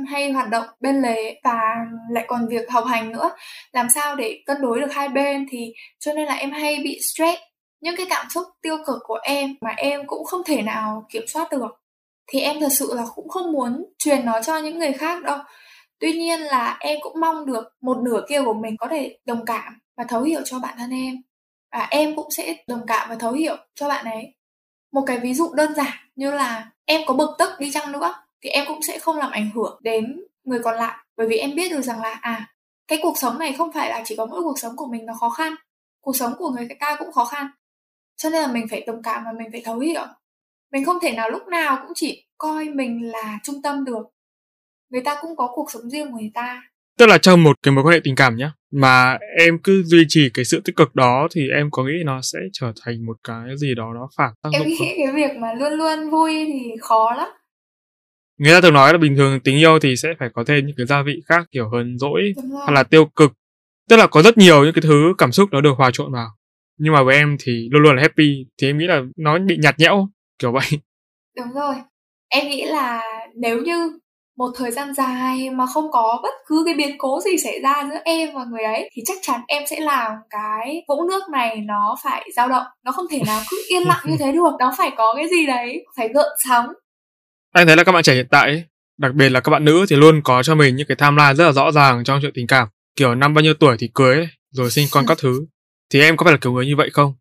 [0.10, 1.60] hay hoạt động bên lề và
[2.12, 3.32] lại còn việc học hành nữa,
[3.72, 7.00] làm sao để cân đối được hai bên thì cho nên là em hay bị
[7.02, 7.42] stress
[7.84, 11.24] những cái cảm xúc tiêu cực của em mà em cũng không thể nào kiểm
[11.28, 11.82] soát được.
[12.28, 15.38] Thì em thật sự là cũng không muốn truyền nó cho những người khác đâu.
[16.00, 19.46] Tuy nhiên là em cũng mong được một nửa kia của mình có thể đồng
[19.46, 21.16] cảm và thấu hiểu cho bản thân em.
[21.72, 24.36] Và em cũng sẽ đồng cảm và thấu hiểu cho bạn ấy.
[24.92, 28.14] Một cái ví dụ đơn giản như là em có bực tức đi chăng nữa
[28.42, 30.98] thì em cũng sẽ không làm ảnh hưởng đến người còn lại.
[31.18, 32.48] Bởi vì em biết được rằng là à
[32.88, 35.14] cái cuộc sống này không phải là chỉ có mỗi cuộc sống của mình nó
[35.20, 35.56] khó khăn.
[36.02, 37.48] Cuộc sống của người ta cũng khó khăn
[38.16, 40.06] cho nên là mình phải đồng cảm và mình phải thấu hiểu.
[40.72, 44.04] Mình không thể nào lúc nào cũng chỉ coi mình là trung tâm được.
[44.90, 46.64] Người ta cũng có cuộc sống riêng của người ta.
[46.98, 50.06] Tức là trong một cái mối quan hệ tình cảm nhé mà em cứ duy
[50.08, 53.18] trì cái sự tích cực đó thì em có nghĩ nó sẽ trở thành một
[53.24, 54.88] cái gì đó nó phản tác em nghĩ không?
[54.98, 57.28] cái việc mà luôn luôn vui thì khó lắm.
[58.40, 60.76] Người ta thường nói là bình thường tình yêu thì sẽ phải có thêm những
[60.78, 62.22] cái gia vị khác kiểu hờn dỗi
[62.66, 63.34] hay là tiêu cực.
[63.90, 66.28] Tức là có rất nhiều những cái thứ cảm xúc nó được hòa trộn vào
[66.78, 69.58] nhưng mà với em thì luôn luôn là happy thì em nghĩ là nó bị
[69.62, 70.08] nhạt nhẽo
[70.40, 70.66] kiểu vậy.
[71.38, 71.76] Đúng rồi.
[72.30, 73.02] Em nghĩ là
[73.36, 74.00] nếu như
[74.38, 77.84] một thời gian dài mà không có bất cứ cái biến cố gì xảy ra
[77.90, 81.62] giữa em và người ấy thì chắc chắn em sẽ làm cái vũng nước này
[81.62, 82.66] nó phải dao động.
[82.86, 84.52] Nó không thể nào cứ yên lặng như thế được.
[84.60, 86.66] Nó phải có cái gì đấy phải gợn sóng.
[87.54, 88.64] Anh thấy là các bạn trẻ hiện tại ấy,
[88.98, 91.46] đặc biệt là các bạn nữ thì luôn có cho mình những cái timeline rất
[91.46, 92.68] là rõ ràng trong chuyện tình cảm.
[92.96, 95.46] Kiểu năm bao nhiêu tuổi thì cưới ấy, rồi sinh con các thứ
[95.94, 97.14] thì em có phải là kiểu người như vậy không?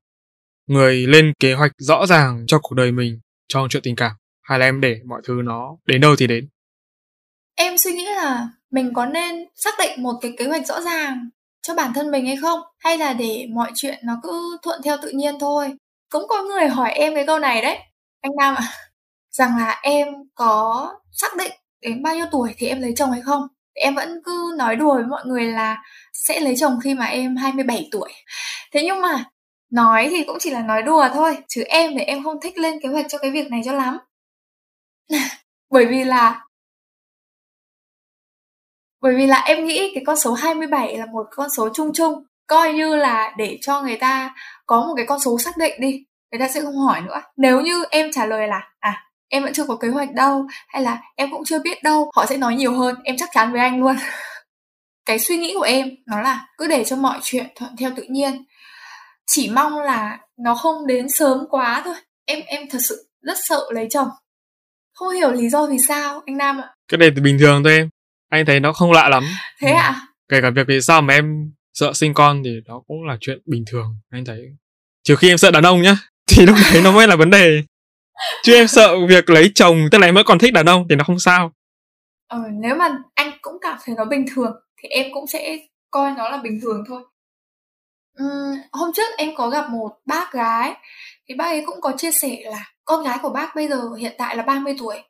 [0.66, 4.58] Người lên kế hoạch rõ ràng cho cuộc đời mình trong chuyện tình cảm, hay
[4.58, 6.48] là em để mọi thứ nó đến đâu thì đến?
[7.54, 11.28] Em suy nghĩ là mình có nên xác định một cái kế hoạch rõ ràng
[11.62, 12.61] cho bản thân mình hay không?
[12.78, 15.72] Hay là để mọi chuyện nó cứ thuận theo tự nhiên thôi?
[16.11, 17.78] Cũng có người hỏi em cái câu này đấy.
[18.20, 18.64] Anh nam ạ,
[19.30, 23.22] rằng là em có xác định đến bao nhiêu tuổi thì em lấy chồng hay
[23.22, 23.42] không?
[23.74, 25.82] Em vẫn cứ nói đùa với mọi người là
[26.12, 28.12] sẽ lấy chồng khi mà em 27 tuổi
[28.72, 29.24] thế nhưng mà,
[29.70, 32.80] nói thì cũng chỉ là nói đùa thôi, chứ em thì em không thích lên
[32.82, 33.98] kế hoạch cho cái việc này cho lắm.
[35.70, 36.44] Bởi vì là,
[39.00, 42.24] bởi vì là em nghĩ cái con số 27 là một con số chung chung,
[42.46, 44.35] coi như là để cho người ta
[44.66, 47.22] có một cái con số xác định đi, người ta sẽ không hỏi nữa.
[47.37, 50.82] Nếu như em trả lời là à em vẫn chưa có kế hoạch đâu, hay
[50.82, 53.61] là em cũng chưa biết đâu, họ sẽ nói nhiều hơn, em chắc chắn với
[53.61, 53.96] anh luôn.
[55.06, 58.02] Cái suy nghĩ của em nó là cứ để cho mọi chuyện thuận theo tự
[58.02, 58.44] nhiên
[59.26, 61.94] chỉ mong là nó không đến sớm quá thôi.
[62.24, 64.08] Em em thật sự rất sợ lấy chồng.
[64.94, 66.74] Không hiểu lý do vì sao anh nam ạ.
[66.88, 67.88] Cái này thì bình thường thôi em.
[68.28, 69.24] Anh thấy nó không lạ lắm.
[69.61, 69.74] Thế Ừ.
[69.74, 69.82] ạ?
[69.82, 70.06] À?
[70.28, 73.38] kể cả việc vì sao mà em sợ sinh con thì đó cũng là chuyện
[73.46, 74.40] bình thường anh thấy.
[75.02, 75.96] Trừ khi em sợ đàn ông nhá
[76.30, 77.62] thì lúc đấy nó mới là vấn đề.
[78.42, 80.96] Chứ em sợ việc lấy chồng tức là em vẫn còn thích đàn ông thì
[80.96, 81.52] nó không sao.
[82.28, 85.56] Ờ, nếu mà anh cũng cảm thấy nó bình thường thì em cũng sẽ
[85.90, 87.02] coi nó là bình thường thôi
[88.18, 90.75] Ừm, hôm trước em có gặp một bác gái
[91.29, 94.14] thì bác ấy cũng có chia sẻ là con gái của bác bây giờ hiện
[94.18, 95.03] tại là 30 tuổi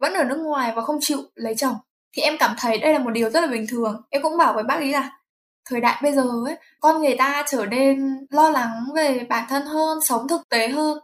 [0.00, 1.74] vẫn ở nước ngoài và không chịu lấy chồng.
[2.16, 4.02] Thì em cảm thấy đây là một điều rất là bình thường.
[4.10, 5.10] Em cũng bảo với bác ấy là
[5.70, 9.62] thời đại bây giờ ấy con người ta trở nên lo lắng về bản thân
[9.66, 10.98] hơn sống thực tế hơn.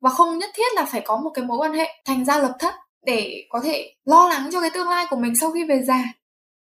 [0.00, 2.52] Và không nhất thiết là phải có một cái mối quan hệ thành ra lập
[2.58, 2.74] thất
[3.06, 6.04] để có thể lo lắng cho cái tương lai của mình sau khi về già.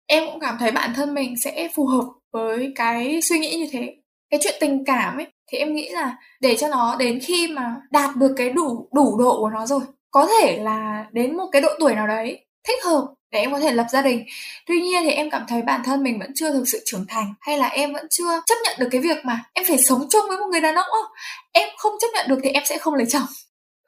[0.07, 3.69] Em cũng cảm thấy bản thân mình sẽ phù hợp với cái suy nghĩ như
[3.73, 3.97] thế
[4.31, 7.77] cái chuyện tình cảm ấy, thì em nghĩ là để cho nó đến khi mà
[7.91, 11.63] đạt được cái đủ đủ độ của nó rồi, có thể là đến một cái
[11.63, 14.25] độ tuổi nào đấy thích hợp để em có thể lập gia đình.
[14.67, 17.35] Tuy nhiên thì em cảm thấy bản thân mình vẫn chưa thực sự trưởng thành,
[17.41, 20.25] hay là em vẫn chưa chấp nhận được cái việc mà em phải sống chung
[20.29, 21.13] với một người đàn ông không
[21.53, 23.27] em không chấp nhận được thì em sẽ không lấy chồng.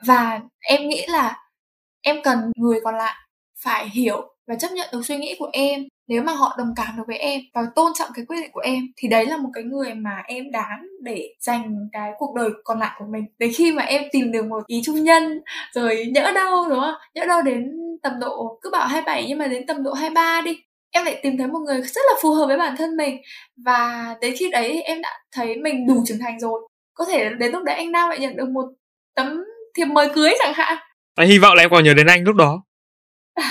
[0.07, 1.37] Và em nghĩ là
[2.03, 3.15] em cần người còn lại
[3.65, 6.97] phải hiểu và chấp nhận được suy nghĩ của em nếu mà họ đồng cảm
[6.97, 9.49] được với em và tôn trọng cái quyết định của em thì đấy là một
[9.55, 13.25] cái người mà em đáng để dành cái cuộc đời còn lại của mình.
[13.39, 15.41] Đến khi mà em tìm được một ý trung nhân
[15.73, 16.95] rồi nhỡ đâu đúng không?
[17.15, 17.71] Nhỡ đâu đến
[18.03, 20.59] tầm độ cứ bảo 27 nhưng mà đến tầm độ 23 đi.
[20.91, 23.17] Em lại tìm thấy một người rất là phù hợp với bản thân mình.
[23.65, 26.61] Và đến khi đấy em đã thấy mình đủ trưởng thành rồi.
[26.95, 28.65] Có thể đến lúc đấy anh Nam lại nhận được một
[29.17, 29.45] tấm
[29.77, 30.79] thiệp mời cưới chẳng hạn.
[31.15, 32.63] Anh hy vọng là em còn nhớ đến anh lúc đó.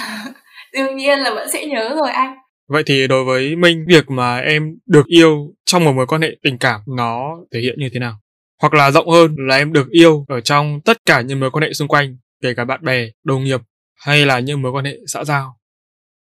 [0.73, 2.40] Đương nhiên là vẫn sẽ nhớ rồi anh
[2.71, 6.29] vậy thì đối với minh, việc mà em được yêu trong một mối quan hệ
[6.43, 8.19] tình cảm nó thể hiện như thế nào?
[8.61, 11.63] Hoặc là rộng hơn là em được yêu ở trong tất cả những mối quan
[11.63, 13.61] hệ xung quanh, kể cả bạn bè, đồng nghiệp
[13.95, 15.57] hay là những mối quan hệ xã giao?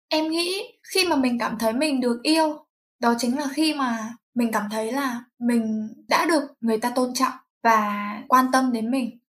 [0.10, 2.66] Em nghĩ khi mà mình cảm thấy mình được yêu,
[3.02, 3.98] đó chính là khi mà
[4.36, 8.92] mình cảm thấy là mình đã được người ta tôn trọng và quan tâm đến
[8.92, 9.20] mình.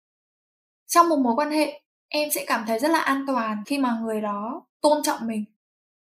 [0.88, 3.98] Trong một mối quan hệ, em sẽ cảm thấy rất là an toàn khi mà
[4.02, 5.44] người đó tôn trọng mình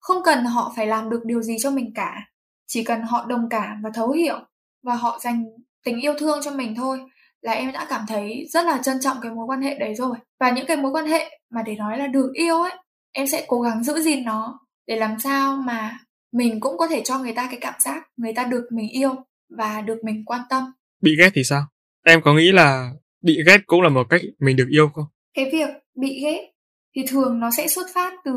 [0.09, 2.29] không cần họ phải làm được điều gì cho mình cả.
[2.67, 4.39] Chỉ cần họ đồng cảm và thấu hiểu
[4.83, 5.45] và họ dành
[5.85, 6.99] tình yêu thương cho mình thôi
[7.41, 10.17] là em đã cảm thấy rất là trân trọng cái mối quan hệ đấy rồi.
[10.39, 12.71] Và những cái mối quan hệ mà để nói là được yêu ấy
[13.11, 15.99] em sẽ cố gắng giữ gìn nó để làm sao mà
[16.33, 19.15] mình cũng có thể cho người ta cái cảm giác người ta được mình yêu
[19.57, 20.63] và được mình quan tâm.
[21.01, 21.61] Bị ghét thì sao?
[22.05, 22.91] Em có nghĩ là
[23.21, 25.05] bị ghét cũng là một cách mình được yêu không?
[25.33, 26.51] Cái việc bị ghét
[26.95, 28.33] thì thường nó sẽ xuất phát từ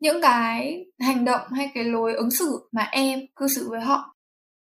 [0.00, 4.16] những cái hành động hay cái lối ứng xử mà em cư xử với họ.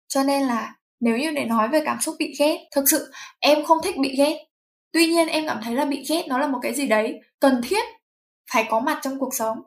[0.07, 3.65] Cho nên là nếu như để nói về cảm xúc bị ghét, thực sự em
[3.65, 4.37] không thích bị ghét.
[4.91, 7.61] Tuy nhiên em cảm thấy là bị ghét nó là một cái gì đấy cần
[7.63, 7.83] thiết
[8.53, 9.61] phải có mặt trong cuộc sống.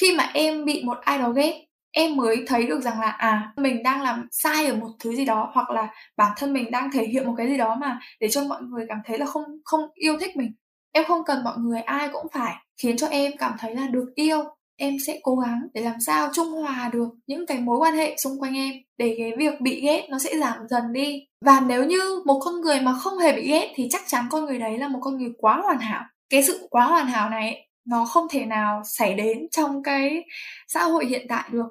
[0.00, 3.52] Khi mà em bị một ai đó ghét, em mới thấy được rằng là à
[3.56, 6.90] mình đang làm sai ở một thứ gì đó hoặc là bản thân mình đang
[6.92, 9.44] thể hiện một cái gì đó mà để cho mọi người cảm thấy là không
[9.64, 10.52] không yêu thích mình.
[10.92, 14.06] Em không cần mọi người, ai cũng phải khiến cho em cảm thấy là được
[14.14, 14.44] yêu.
[14.80, 18.16] Em sẽ cố gắng để làm sao trung hòa được những cái mối quan hệ
[18.16, 21.24] xung quanh em để cái việc bị ghét nó sẽ giảm dần đi.
[21.44, 24.44] Và nếu như một con người mà không hề bị ghét thì chắc chắn con
[24.44, 26.04] người đấy là một con người quá hoàn hảo.
[26.30, 30.24] Cái sự quá hoàn hảo này nó không thể nào xảy đến trong cái
[30.68, 31.66] xã hội hiện tại được.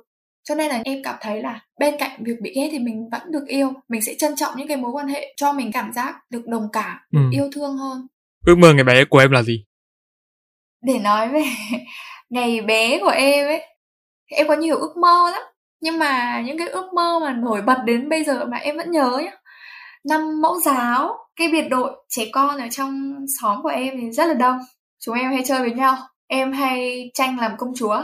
[0.50, 3.22] Cho nên là em cảm thấy là bên cạnh việc bị ghét thì mình vẫn
[3.32, 3.74] được yêu.
[3.89, 6.67] Mình sẽ trân trọng những cái mối quan hệ cho mình cảm giác được đồng
[6.74, 7.20] cảm ừ.
[7.32, 8.08] yêu thương hơn.
[8.46, 9.63] Ước mơ ngày bé của em là gì
[10.88, 11.43] để nói về
[12.30, 13.62] ngày bé của em ấy,
[14.28, 15.41] em có nhiều ước mơ lắm.
[15.82, 18.91] Nhưng mà những cái ước mơ mà nổi bật đến bây giờ mà em vẫn
[18.91, 19.32] nhớ nhá.
[20.10, 24.26] Năm mẫu giáo, cái biệt đội trẻ con ở trong xóm của em thì rất
[24.26, 24.58] là đông.
[25.00, 25.97] Chúng em hay chơi với nhau.
[26.28, 28.04] Em hay tranh làm công chúa.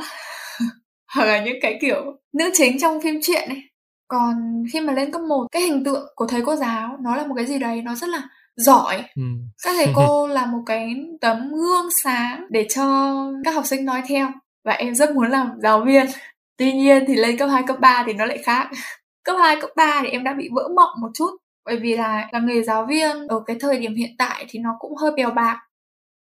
[1.15, 3.61] Hoặc là những cái kiểu nữ chính trong phim truyện ấy.
[4.07, 7.27] Còn khi mà lên cấp 1 cái hình tượng của thầy cô giáo, nó là
[7.27, 8.21] một cái gì đấy nó rất là
[8.55, 9.03] giỏi.
[9.15, 9.23] Ừ.
[9.63, 14.01] các thầy cô là một cái tấm gương sáng để cho các học sinh nói
[14.07, 14.27] theo.
[14.65, 16.05] Và em rất muốn làm giáo viên.
[16.57, 18.69] Tuy nhiên thì lên cấp 2, cấp 3 thì nó lại khác.
[19.25, 21.29] Cấp 2, cấp 3 thì em đã bị vỡ mộng một chút.
[21.65, 24.69] Bởi vì là là nghề giáo viên ở cái thời điểm hiện tại thì nó
[24.79, 25.59] cũng hơi bèo bạc.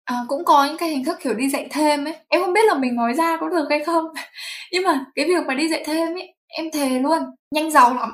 [0.05, 2.15] À, cũng có những cái hình thức kiểu đi dạy thêm ấy.
[2.27, 4.05] Em không biết là mình nói ra có được hay không.
[4.71, 7.19] Nhưng mà cái việc mà đi dạy thêm ấy em thề luôn
[7.55, 8.13] nhanh giàu lắm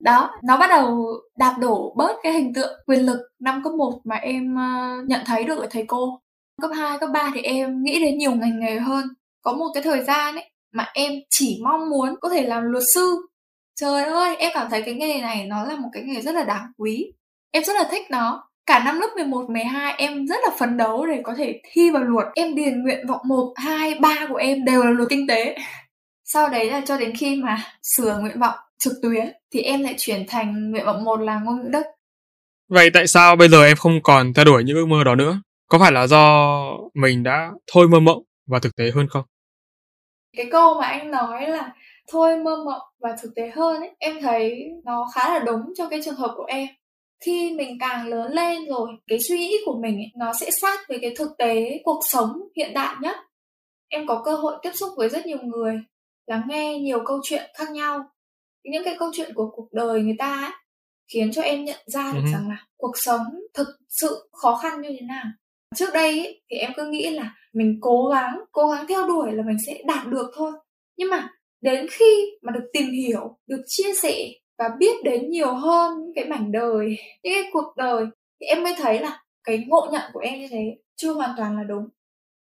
[0.00, 1.06] đó nó bắt đầu
[1.38, 5.20] đạp đổ bớt cái hình tượng quyền lực năm cấp 1 mà em uh, nhận
[5.26, 6.20] thấy được ở thầy cô.
[6.62, 9.04] Cấp 2, cấp 3 thì em nghĩ đến nhiều ngành nghề hơn.
[9.42, 12.84] Có một cái thời gian ấy mà em chỉ mong muốn có thể làm luật
[12.94, 13.16] sư.
[13.80, 16.44] Trời ơi em cảm thấy cái nghề này nó là một cái nghề rất là
[16.44, 17.12] đáng quý.
[17.50, 18.50] Em rất là thích nó.
[18.66, 22.02] Cả năm lớp 11, 12 em rất là phấn đấu để có thể thi vào
[22.02, 22.26] luật.
[22.34, 25.56] Em điền nguyện vọng 1, 2, 3 của em đều là luật kinh tế.
[26.24, 29.94] Sau đấy là cho đến khi mà sửa nguyện vọng trực tuyến thì em lại
[29.98, 31.82] chuyển thành nguyện vọng một là ngôn ngữ Đức.
[32.68, 35.40] Vậy tại sao bây giờ em không còn theo đuổi những ước mơ đó nữa?
[35.68, 36.52] Có phải là do
[36.94, 39.24] mình đã thôi mơ mộng và thực tế hơn không?
[40.36, 41.72] Cái câu mà anh nói là
[42.12, 45.88] thôi mơ mộng và thực tế hơn ấy, em thấy nó khá là đúng cho
[45.88, 46.68] cái trường hợp của em.
[47.24, 50.80] Khi mình càng lớn lên rồi, cái suy nghĩ của mình ấy, nó sẽ sát
[50.88, 53.16] với cái thực tế cuộc sống hiện đại nhất.
[53.88, 55.80] Em có cơ hội tiếp xúc với rất nhiều người,
[56.26, 58.04] lắng nghe nhiều câu chuyện khác nhau
[58.64, 60.52] những cái câu chuyện của cuộc đời người ta ấy,
[61.12, 62.32] khiến cho em nhận ra được uh-huh.
[62.32, 63.22] rằng là cuộc sống
[63.54, 65.24] thực sự khó khăn như thế nào.
[65.76, 69.32] Trước đây ấy, thì em cứ nghĩ là mình cố gắng cố gắng theo đuổi
[69.32, 70.52] là mình sẽ đạt được thôi.
[70.96, 71.28] Nhưng mà
[71.60, 76.12] đến khi mà được tìm hiểu được chia sẻ và biết đến nhiều hơn những
[76.14, 78.04] cái mảnh đời những cái cuộc đời
[78.40, 81.56] thì em mới thấy là cái ngộ nhận của em như thế chưa hoàn toàn
[81.56, 81.88] là đúng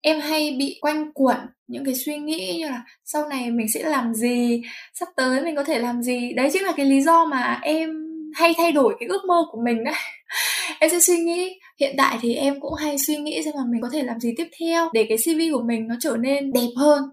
[0.02, 3.84] em hay bị quanh quẩn những cái suy nghĩ như là sau này mình sẽ
[3.84, 4.62] làm gì,
[4.94, 6.34] sắp tới mình có thể làm gì.
[6.34, 7.90] Đấy chính là cái lý do mà em
[8.34, 9.94] hay thay đổi cái ước mơ của mình đấy
[10.80, 11.60] em sẽ suy nghĩ.
[11.80, 14.34] Hiện tại thì em cũng hay suy nghĩ xem là mình có thể làm gì
[14.38, 17.04] tiếp theo để cái cv của mình nó trở nên đẹp hơn.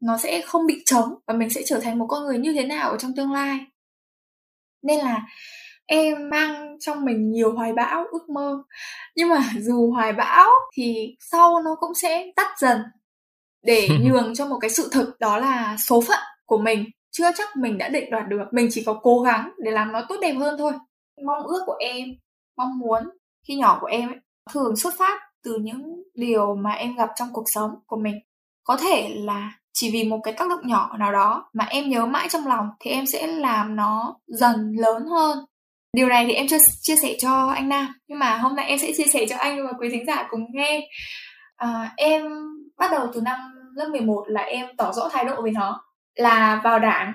[0.00, 2.64] Nó sẽ không bị trống và mình sẽ trở thành một con người như thế
[2.64, 3.58] nào ở trong tương lai.
[4.82, 5.22] Nên là
[5.90, 8.62] em mang trong mình nhiều hoài bão ước mơ.
[9.16, 12.80] Nhưng mà dù hoài bão thì sau nó cũng sẽ tắt dần
[13.62, 16.84] để nhường cho một cái sự thực đó là số phận của mình.
[17.10, 20.02] Chưa chắc mình đã định đoạt được mình chỉ có cố gắng để làm nó
[20.08, 20.72] tốt đẹp hơn thôi.
[21.26, 22.08] Mong ước của em
[22.56, 23.02] mong muốn
[23.48, 24.18] khi nhỏ của em ấy,
[24.52, 28.14] thường xuất phát từ những điều mà em gặp trong cuộc sống của mình.
[28.64, 32.06] Có thể là chỉ vì một cái tác động nhỏ nào đó mà em nhớ
[32.06, 35.38] mãi trong lòng thì em sẽ làm nó dần lớn hơn
[35.92, 38.78] điều này thì em chưa chia sẻ cho anh Nam nhưng mà hôm nay em
[38.78, 40.88] sẽ chia sẻ cho anh và quý thính giả cùng nghe.
[41.56, 42.22] À, em
[42.78, 43.38] bắt đầu từ năm
[43.74, 45.84] lớp 11 là em tỏ rõ thái độ với nó
[46.14, 47.12] là vào đảng.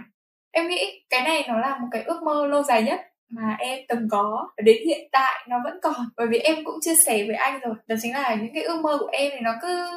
[0.51, 3.79] Em nghĩ cái này nó là một cái ước mơ lâu dài nhất mà em
[3.89, 5.95] từng có đến hiện tại nó vẫn còn.
[6.17, 8.81] Bởi vì em cũng chia sẻ với anh rồi đó chính là những cái ước
[8.81, 9.89] mơ của em thì nó cứ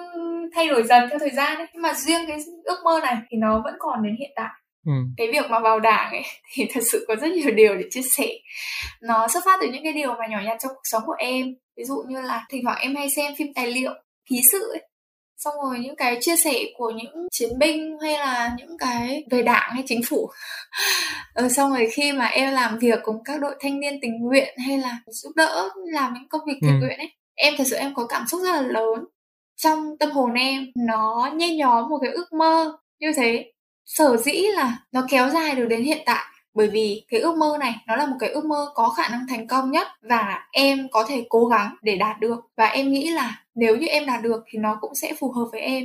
[0.55, 1.67] thay đổi dần theo thời gian ấy.
[1.73, 4.51] Nhưng mà riêng cái ước mơ này thì nó vẫn còn đến hiện tại.
[4.89, 4.95] Ừ.
[5.17, 6.23] cái việc mà vào đảng ấy
[6.53, 8.29] thì thật sự có rất nhiều điều để chia sẻ.
[9.03, 11.55] Nó xuất phát từ những cái điều mà nhỏ nhặt trong cuộc sống của em.
[11.77, 13.93] Ví dụ như là thỉnh thoảng em hay xem phim tài liệu
[14.31, 14.83] ký sự ấy.
[15.37, 19.43] Xong rồi những cái chia sẻ của những chiến binh hay là những cái về
[19.43, 20.31] đảng hay chính phủ.
[21.35, 24.55] Ừ, xong rồi khi mà em làm việc cùng các đội thanh niên tình nguyện
[24.67, 26.87] hay là giúp đỡ làm những công việc thiện ừ.
[26.87, 29.05] nguyện ấy em thật sự em có cảm xúc rất là lớn.
[29.57, 33.53] Trong tâm hồn em nó nhen nhóm một cái ước mơ như thế
[33.89, 36.25] sở dĩ là nó kéo dài được đến hiện tại,
[36.55, 39.27] bởi vì cái ước mơ này nó là một cái ước mơ có khả năng
[39.29, 42.41] thành công nhất và em có thể cố gắng để đạt được.
[42.57, 45.47] Và em nghĩ là nếu như em đạt được thì nó cũng sẽ phù hợp
[45.53, 45.85] với em.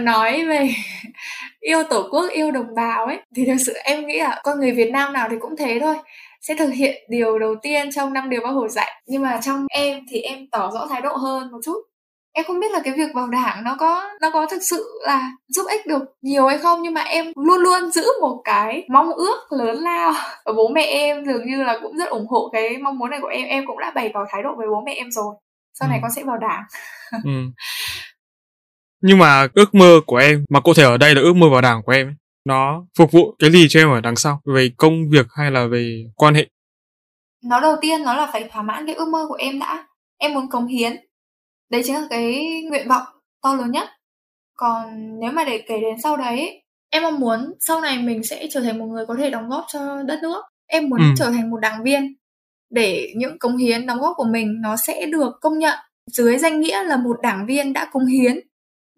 [0.00, 0.68] Nói về
[1.60, 4.72] yêu tổ quốc, yêu đồng bào ấy, thì thực sự em nghĩ là con người
[4.72, 5.96] Việt Nam nào thì cũng thế thôi.
[6.40, 9.02] Sẽ thực hiện điều đầu tiên trong năm điều bác Hồ dạy.
[9.06, 11.89] Nhưng mà trong em thì em tỏ rõ thái độ hơn một chút
[12.32, 15.30] em không biết là cái việc vào đảng nó có nó có thực sự là
[15.48, 19.12] giúp ích được nhiều hay không nhưng mà em luôn luôn giữ một cái mong
[19.12, 20.12] ước lớn lao.
[20.44, 23.18] Và bố mẹ em dường như là cũng rất ủng hộ cái mong muốn này
[23.22, 23.46] của em.
[23.46, 25.34] Em cũng đã bày tỏ thái độ với bố mẹ em rồi.
[25.74, 26.02] Sau này ừ.
[26.02, 26.62] con sẽ vào đảng
[27.24, 27.30] ừ.
[29.02, 31.60] nhưng mà ước mơ của em mà cụ thể ở đây là ước mơ vào
[31.60, 34.40] đảng của em nó phục vụ cái gì cho em ở đằng sau?
[34.54, 36.48] Về công việc hay là về quan hệ?
[37.44, 39.86] Nó đầu tiên nó là phải thỏa mãn cái ước mơ của em đã.
[40.18, 40.96] Em muốn cống hiến
[41.70, 43.02] đấy chính là cái nguyện vọng
[43.42, 43.88] to lớn nhất.
[44.56, 48.46] Còn nếu mà để kể đến sau đấy em mong muốn sau này mình sẽ
[48.50, 50.42] trở thành một người có thể đóng góp cho đất nước.
[50.66, 51.06] Em muốn ừ.
[51.16, 52.14] trở thành một đảng viên
[52.70, 55.78] để những cống hiến đóng góp của mình nó sẽ được công nhận.
[56.12, 58.40] Dưới danh nghĩa là một đảng viên đã cống hiến.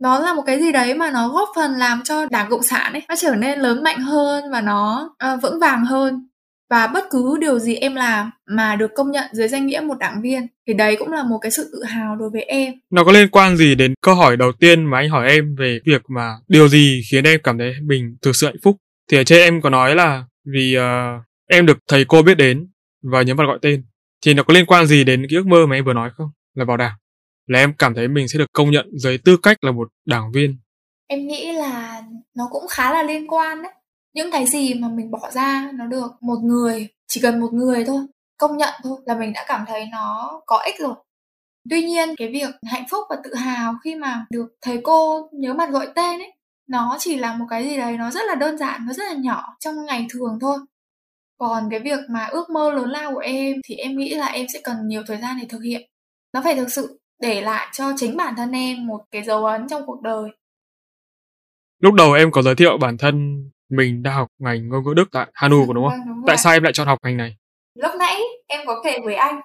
[0.01, 2.93] Nó là một cái gì đấy mà nó góp phần làm cho đảng cộng sản
[2.93, 6.29] ấy nó trở nên lớn mạnh hơn và nó uh, vững vàng hơn
[6.73, 9.99] và bất cứ điều gì em làm mà được công nhận dưới danh nghĩa một
[9.99, 12.75] đảng viên thì đấy cũng là một cái sự tự hào đối với em.
[12.91, 15.81] Nó có liên quan gì đến câu hỏi đầu tiên mà anh hỏi em về
[15.85, 18.77] việc mà điều gì khiến em cảm thấy mình thực sự hạnh phúc?
[19.11, 22.69] Thì ở trên em có nói là vì uh, em được thầy cô biết đến
[23.03, 23.85] và nhấn vào gọi tên.
[24.25, 26.31] Thì nó có liên quan gì đến cái ước mơ mà em vừa nói không?
[26.55, 26.95] Là vào đảng.
[27.47, 30.33] Là em cảm thấy mình sẽ được công nhận dưới tư cách là một đảng
[30.33, 30.57] viên.
[31.07, 32.03] Em nghĩ là
[32.37, 33.73] nó cũng khá là liên quan đấy
[34.15, 37.85] những cái gì mà mình bỏ ra nó được một người, chỉ cần một người
[37.85, 38.07] thôi,
[38.39, 40.95] công nhận thôi là mình đã cảm thấy nó có ích rồi.
[41.71, 45.55] Tuy nhiên, cái việc hạnh phúc và tự hào khi mà được thầy cô nhớ
[45.55, 46.33] mặt gọi tên ấy,
[46.69, 49.15] nó chỉ là một cái gì đấy nó rất là đơn giản, nó rất là
[49.15, 50.59] nhỏ trong ngày thường thôi.
[51.39, 54.47] Còn cái việc mà ước mơ lớn lao của em thì em nghĩ là em
[54.53, 55.83] sẽ cần nhiều thời gian để thực hiện.
[56.33, 59.69] Nó phải thực sự để lại cho chính bản thân em một cái dấu ấn
[59.69, 60.31] trong cuộc đời.
[61.79, 65.09] Lúc đầu em có giới thiệu bản thân mình đã học ngành ngôn ngữ Đức
[65.13, 65.99] tại Hanu đúng không?
[65.99, 67.37] Vâng, đúng tại sao em lại chọn học ngành này?
[67.75, 69.41] Lúc nãy em có kể với anh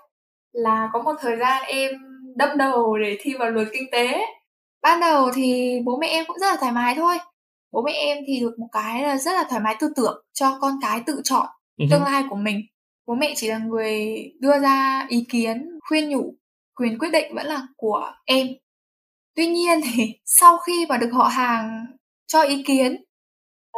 [0.54, 1.92] là có một thời gian em
[2.36, 4.26] đâm đầu để thi vào luật kinh tế.
[4.82, 7.18] Ban đầu thì bố mẹ em cũng rất là thoải mái thôi.
[7.72, 10.58] Bố mẹ em thì được một cái là rất là thoải mái tư tưởng cho
[10.62, 11.46] con cái tự chọn
[11.78, 11.88] uh-huh.
[11.92, 12.62] tương lai của mình.
[13.08, 16.36] Bố mẹ chỉ là người đưa ra ý kiến, khuyên nhủ,
[16.76, 18.48] quyền quyết định vẫn là của em.
[19.36, 21.86] Tuy nhiên thì sau khi mà được họ hàng
[22.28, 23.04] cho ý kiến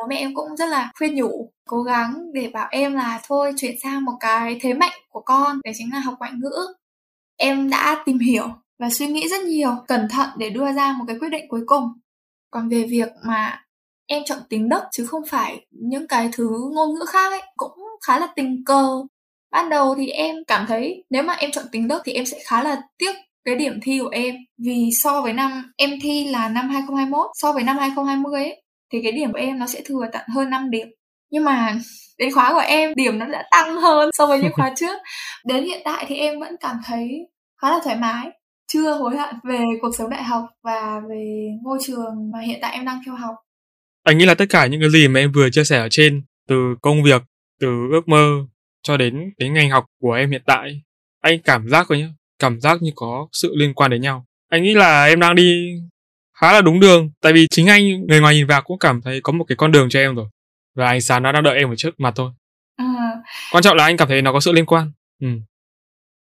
[0.01, 3.53] bố mẹ em cũng rất là khuyên nhủ, cố gắng để bảo em là thôi
[3.57, 6.73] chuyển sang một cái thế mạnh của con, đấy chính là học ngoại ngữ.
[7.37, 8.47] Em đã tìm hiểu
[8.79, 11.61] và suy nghĩ rất nhiều, cẩn thận để đưa ra một cái quyết định cuối
[11.65, 11.83] cùng.
[12.51, 13.65] Còn về việc mà
[14.07, 17.73] em chọn tiếng đức chứ không phải những cái thứ ngôn ngữ khác ấy, cũng
[18.07, 18.87] khá là tình cờ.
[19.51, 22.39] Ban đầu thì em cảm thấy nếu mà em chọn tiếng đức thì em sẽ
[22.45, 24.35] khá là tiếc cái điểm thi của em.
[24.57, 28.63] Vì so với năm, em thi là năm 2021 so với năm 2020 ấy
[28.93, 30.87] thì cái điểm của em nó sẽ thừa tận hơn 5 điểm.
[31.31, 31.75] Nhưng mà
[32.17, 34.97] đến khóa của em điểm nó đã tăng hơn so với những khóa trước.
[35.45, 37.09] Đến hiện tại thì em vẫn cảm thấy
[37.61, 38.29] khá là thoải mái
[38.73, 42.73] chưa hối hận về cuộc sống đại học và về ngôi trường mà hiện tại
[42.73, 43.35] em đang theo học.
[44.03, 46.23] Anh nghĩ là tất cả những cái gì mà em vừa chia sẻ ở trên
[46.47, 47.21] từ công việc
[47.59, 48.29] từ ước mơ
[48.83, 50.81] cho đến đến ngành học của em hiện tại
[51.21, 52.09] anh cảm giác coi nhá
[52.39, 54.25] cảm giác như có sự liên quan đến nhau.
[54.49, 55.73] Anh nghĩ là em đang đi
[56.41, 57.11] khá là đúng đường.
[57.21, 59.71] Tại vì chính anh người ngoài nhìn vào cũng cảm thấy có một cái con
[59.71, 60.25] đường cho em rồi.
[60.75, 62.31] Và ánh sáng nó đang đợi em ở trước mặt thôi.
[62.75, 62.85] À.
[63.51, 64.91] quan trọng là anh cảm thấy nó có sự liên quan.
[65.21, 65.27] Ừ.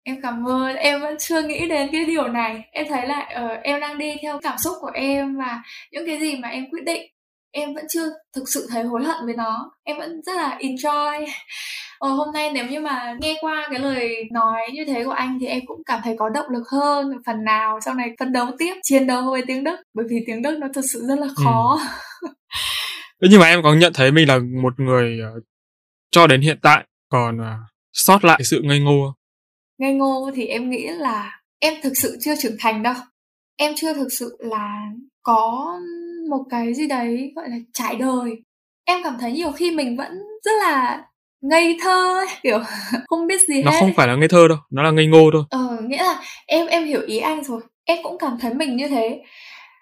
[0.04, 0.76] em cảm ơn.
[0.76, 2.62] Em vẫn chưa nghĩ đến cái điều này.
[2.72, 5.62] Em thấy là uh, em đang đi theo cảm xúc của em và
[5.92, 7.13] những cái gì mà em quyết định
[7.54, 9.72] em vẫn chưa thực sự thấy hối hận với nó.
[9.84, 11.28] Em vẫn rất là enjoy.
[12.00, 15.38] Ờ, hôm nay nếu như mà nghe qua cái lời nói như thế của anh
[15.42, 18.48] thì em cũng cảm thấy có động lực hơn phần nào sau này phân đấu
[18.60, 19.76] tiếp chiến đấu với tiếng đức.
[19.94, 21.34] Bởi vì tiếng đức nó thực sự rất là ừ.
[21.44, 21.80] khó.
[23.20, 23.28] Ừ.
[23.32, 25.44] nhưng mà em có nhận thấy mình là một người uh,
[26.12, 27.46] cho đến hiện tại còn uh,
[27.94, 29.14] sót lại sự ngây ngô
[29.78, 32.96] ngây ngô thì em nghĩ là em thực sự chưa trưởng thành đâu.
[33.58, 34.82] Em chưa thực sự là
[35.24, 35.74] có
[36.30, 38.32] một cái gì đấy gọi là trải đời.
[38.86, 40.12] Em cảm thấy nhiều khi mình vẫn
[40.44, 41.04] rất là
[41.42, 42.60] ngây thơ ấy, kiểu
[43.08, 45.30] không biết gì nó hết không phải là ngây thơ đâu nó là ngây ngô
[45.34, 45.44] thôi.
[45.50, 48.88] Ờ nghĩa là em em hiểu ý anh rồi em cũng cảm thấy mình như
[48.88, 49.22] thế.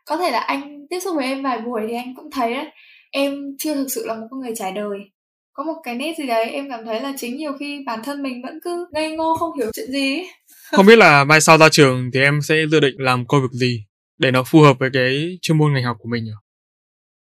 [0.05, 2.65] Có thể là anh tiếp xúc với em vài buổi thì anh cũng thấy đấy
[3.11, 4.99] em chưa thực sự là một con người trải đời.
[5.53, 8.23] Có một cái nét gì đấy em cảm thấy là chính nhiều khi bản thân
[8.23, 10.27] mình vẫn cứ ngây ngô không hiểu chuyện gì ấy.
[10.71, 13.51] không biết là mai sau ra trường thì em sẽ dự định làm công việc
[13.51, 13.83] gì
[14.21, 16.31] để nó phù hợp với cái chuyên môn ngành học của mình nhỉ?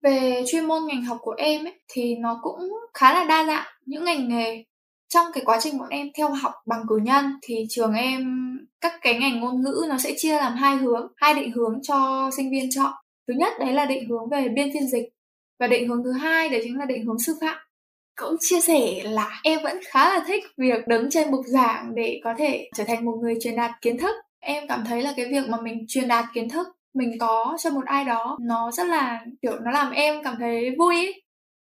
[0.03, 2.59] Về chuyên môn ngành học của em ấy, thì nó cũng
[2.93, 3.65] khá là đa dạng.
[3.85, 4.63] Những ngành nghề
[5.13, 8.47] trong cái quá trình bọn em theo học bằng cử nhân thì trường em,
[8.81, 12.29] các cái ngành ngôn ngữ nó sẽ chia làm hai hướng, hai định hướng cho
[12.37, 12.91] sinh viên chọn.
[13.27, 15.09] Thứ nhất đấy là định hướng về biên phiên dịch
[15.59, 17.57] và định hướng thứ hai đấy chính là định hướng sư phạm.
[18.15, 22.21] Cũng chia sẻ là em vẫn khá là thích việc đứng trên bục giảng để
[22.23, 24.15] có thể trở thành một người truyền đạt kiến thức.
[24.39, 26.67] Em cảm thấy là cái việc mà mình truyền đạt kiến thức
[26.97, 30.75] mình có cho một ai đó, nó rất là, kiểu, nó làm em cảm thấy
[30.79, 31.23] vui ấy.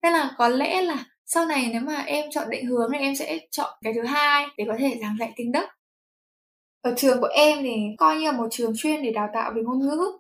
[0.03, 3.15] nên là có lẽ là sau này nếu mà em chọn định hướng thì em
[3.15, 5.65] sẽ chọn cái thứ hai để có thể giảng dạy tiếng Đức
[6.81, 9.61] ở trường của em thì coi như là một trường chuyên để đào tạo về
[9.61, 10.11] ngôn ngữ.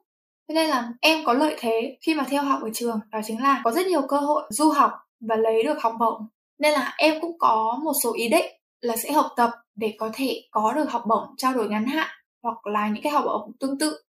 [0.49, 3.41] Thế nên là em có lợi thế khi mà theo học ở trường, đó chính
[3.43, 6.27] là có rất nhiều cơ hội du học và lấy được học bổng.
[6.59, 8.45] Nên là em cũng có một số ý định
[8.81, 12.09] là sẽ học tập để có thể có được học bổng trao đổi ngắn hạn
[12.43, 14.03] hoặc là những cái học bổng tương tự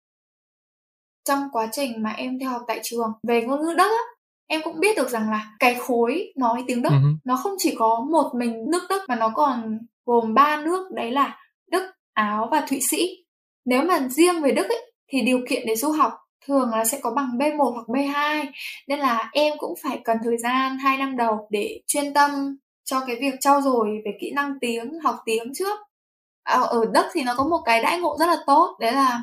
[1.30, 4.04] trong quá trình mà em theo học tại trường về ngôn ngữ Đức á,
[4.46, 7.16] em cũng biết được rằng là cái khối nói tiếng Đức uh-huh.
[7.24, 11.10] nó không chỉ có một mình nước Đức mà nó còn gồm ba nước đấy
[11.10, 11.38] là
[11.70, 13.24] Đức, Áo và Thụy Sĩ.
[13.64, 16.12] Nếu mà riêng về Đức ấy, thì điều kiện để du học
[16.46, 18.46] thường là sẽ có bằng B1 hoặc B2
[18.88, 23.00] nên là em cũng phải cần thời gian 2 năm đầu để chuyên tâm cho
[23.06, 25.78] cái việc trau dồi về kỹ năng tiếng, học tiếng trước.
[26.42, 29.22] À, ở Đức thì nó có một cái đãi ngộ rất là tốt đấy là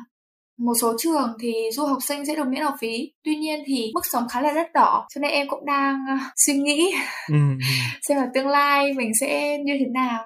[0.58, 3.90] một số trường thì du học sinh sẽ được miễn học phí tuy nhiên thì
[3.94, 6.94] mức sống khá là đắt đỏ cho nên em cũng đang uh, suy nghĩ
[7.28, 7.34] ừ.
[8.08, 10.24] xem là tương lai mình sẽ như thế nào.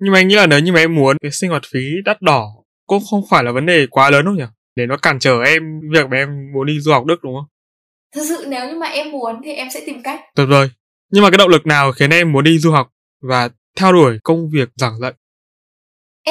[0.00, 2.22] Nhưng mà anh nghĩ là nếu như mà em muốn cái sinh hoạt phí đắt
[2.22, 2.46] đỏ
[2.86, 4.44] cũng không phải là vấn đề quá lớn đâu nhỉ?
[4.76, 7.46] Để nó cản trở em việc mà em muốn đi du học đức đúng không?
[8.14, 10.20] Thực sự nếu như mà em muốn thì em sẽ tìm cách.
[10.36, 10.68] Tuyệt vời.
[11.12, 12.90] Nhưng mà cái động lực nào khiến em muốn đi du học
[13.22, 15.12] và theo đuổi công việc giảng dạy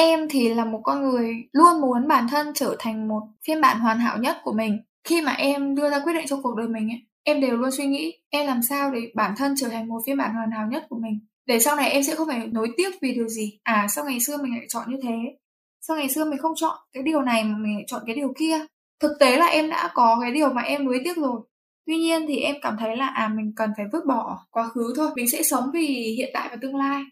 [0.00, 3.80] Em thì là một con người luôn muốn bản thân trở thành một phiên bản
[3.80, 4.78] hoàn hảo nhất của mình.
[5.04, 7.70] Khi mà em đưa ra quyết định trong cuộc đời mình ấy, em đều luôn
[7.70, 10.66] suy nghĩ em làm sao để bản thân trở thành một phiên bản hoàn hảo
[10.66, 11.18] nhất của mình.
[11.46, 13.58] Để sau này em sẽ không phải nối tiếc vì điều gì.
[13.62, 15.16] À sao ngày xưa mình lại chọn như thế?
[15.80, 18.32] Sao ngày xưa mình không chọn cái điều này mà mình lại chọn cái điều
[18.38, 18.58] kia?
[19.00, 21.40] Thực tế là em đã có cái điều mà em nuối tiếc rồi.
[21.86, 24.92] Tuy nhiên thì em cảm thấy là à mình cần phải vứt bỏ quá khứ
[24.96, 25.10] thôi.
[25.16, 27.02] Mình sẽ sống vì hiện tại và tương lai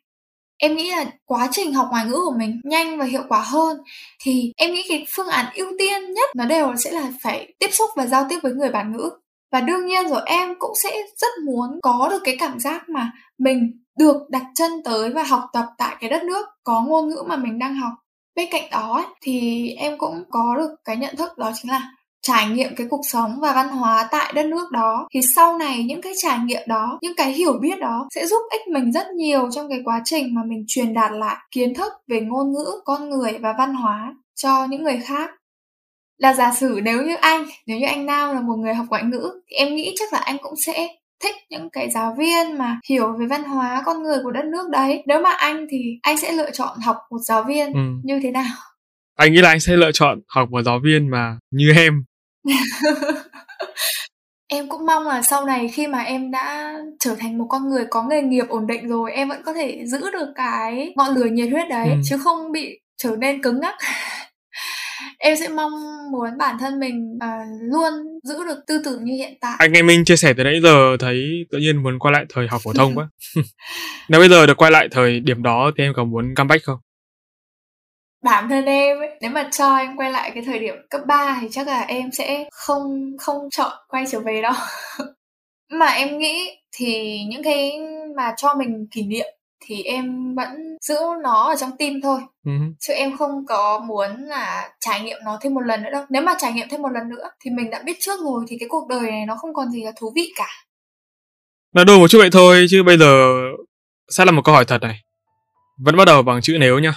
[0.58, 3.78] em nghĩ là quá trình học ngoại ngữ của mình nhanh và hiệu quả hơn.
[4.22, 7.68] Thì em nghĩ cái phương án ưu tiên nhất nó đều sẽ là phải tiếp
[7.72, 9.10] xúc và giao tiếp với người bản ngữ.
[9.52, 13.12] Và đương nhiên rồi, em cũng sẽ rất muốn có được cái cảm giác mà
[13.38, 17.22] mình được đặt chân tới và học tập tại cái đất nước có ngôn ngữ
[17.26, 17.92] mà mình đang học.
[18.36, 21.90] Bên cạnh đó thì em cũng có được cái nhận thức đó chính là
[22.22, 25.84] trải nghiệm cái cuộc sống và văn hóa tại đất nước đó thì sau này
[25.84, 29.06] những cái trải nghiệm đó những cái hiểu biết đó sẽ giúp ích mình rất
[29.16, 32.66] nhiều trong cái quá trình mà mình truyền đạt lại kiến thức về ngôn ngữ
[32.84, 35.30] con người và văn hóa cho những người khác.
[36.18, 39.02] Là giả sử nếu như anh nếu như anh nam là một người học ngoại
[39.04, 40.88] ngữ thì em nghĩ chắc là anh cũng sẽ
[41.22, 44.68] thích những cái giáo viên mà hiểu về văn hóa con người của đất nước
[44.70, 45.02] đấy.
[45.06, 47.80] Nếu mà anh thì anh sẽ lựa chọn học một giáo viên ừ.
[48.04, 48.54] như thế nào?
[49.16, 52.04] Anh nghĩ là anh sẽ lựa chọn học một giáo viên mà như em
[54.50, 57.84] Em cũng mong là sau này khi mà em đã trở thành một con người
[57.90, 61.24] có nghề nghiệp ổn định rồi em vẫn có thể giữ được cái ngọn lửa
[61.24, 61.96] nhiệt huyết đấy ừ.
[62.04, 63.74] chứ không bị trở nên cứng ngắc.
[65.18, 65.72] em sẽ mong
[66.12, 69.56] muốn bản thân mình uh, luôn giữ được tư tưởng như hiện tại.
[69.58, 72.48] Anh em Minh chia sẻ từ nãy giờ thấy tự nhiên muốn quay lại thời
[72.48, 73.08] học phổ thông quá.
[74.08, 76.78] Nếu bây giờ được quay lại thời điểm đó thì em có muốn comeback không?
[78.22, 81.38] Bản thân em ấy, nếu mà cho em quay lại cái thời điểm cấp 3
[81.40, 84.52] thì chắc là em sẽ không không chọn quay trở về đâu.
[85.70, 87.80] Mà em nghĩ thì những cái
[88.16, 89.26] mà cho mình kỷ niệm
[89.66, 92.20] thì em vẫn giữ nó ở trong tim thôi.
[92.44, 92.72] Uh-huh.
[92.80, 96.04] chứ em không có muốn là trải nghiệm nó thêm một lần nữa đâu.
[96.10, 98.56] Nếu mà trải nghiệm thêm một lần nữa thì mình đã biết trước rồi thì
[98.60, 100.48] cái cuộc đời này nó không còn gì là thú vị cả.
[101.74, 103.34] Nói đùa một chút vậy thôi chứ bây giờ
[104.08, 105.00] sẽ là một câu hỏi thật này.
[105.84, 106.94] Vẫn bắt đầu bằng chữ nếu nhá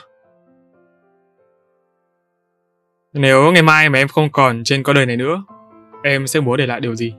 [3.13, 5.43] Nếu ngày mai mà em không còn trên con đời này nữa,
[6.03, 7.13] em sẽ muốn để lại điều gì?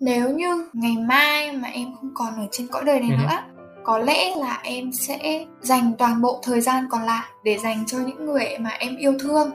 [0.00, 3.16] Nếu như ngày mai mà em không còn ở trên cõi đời này ừ.
[3.22, 3.52] nữa
[3.84, 7.98] có lẽ là em sẽ dành toàn bộ thời gian còn lại để dành cho
[8.06, 9.50] những người mà em yêu thương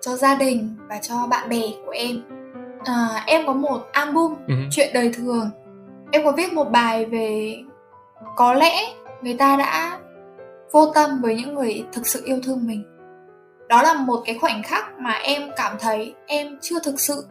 [0.00, 2.22] cho gia đình và cho bạn bè của em
[2.84, 4.68] à, em có một album uh-huh.
[4.70, 5.50] chuyện đời thường
[6.10, 7.56] em có viết một bài về
[8.36, 8.72] có lẽ
[9.22, 9.98] người ta đã
[10.72, 12.84] vô tâm với những người thực sự yêu thương mình.
[13.68, 17.26] Đó là một cái khoảnh khắc mà em cảm thấy em chưa thực sự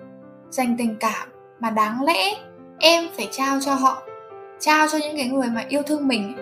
[0.50, 1.30] dành tình cảm
[1.60, 2.34] mà đáng lẽ
[2.80, 4.04] em phải trao cho họ,
[4.60, 6.36] trao cho những cái người mà yêu thương mình.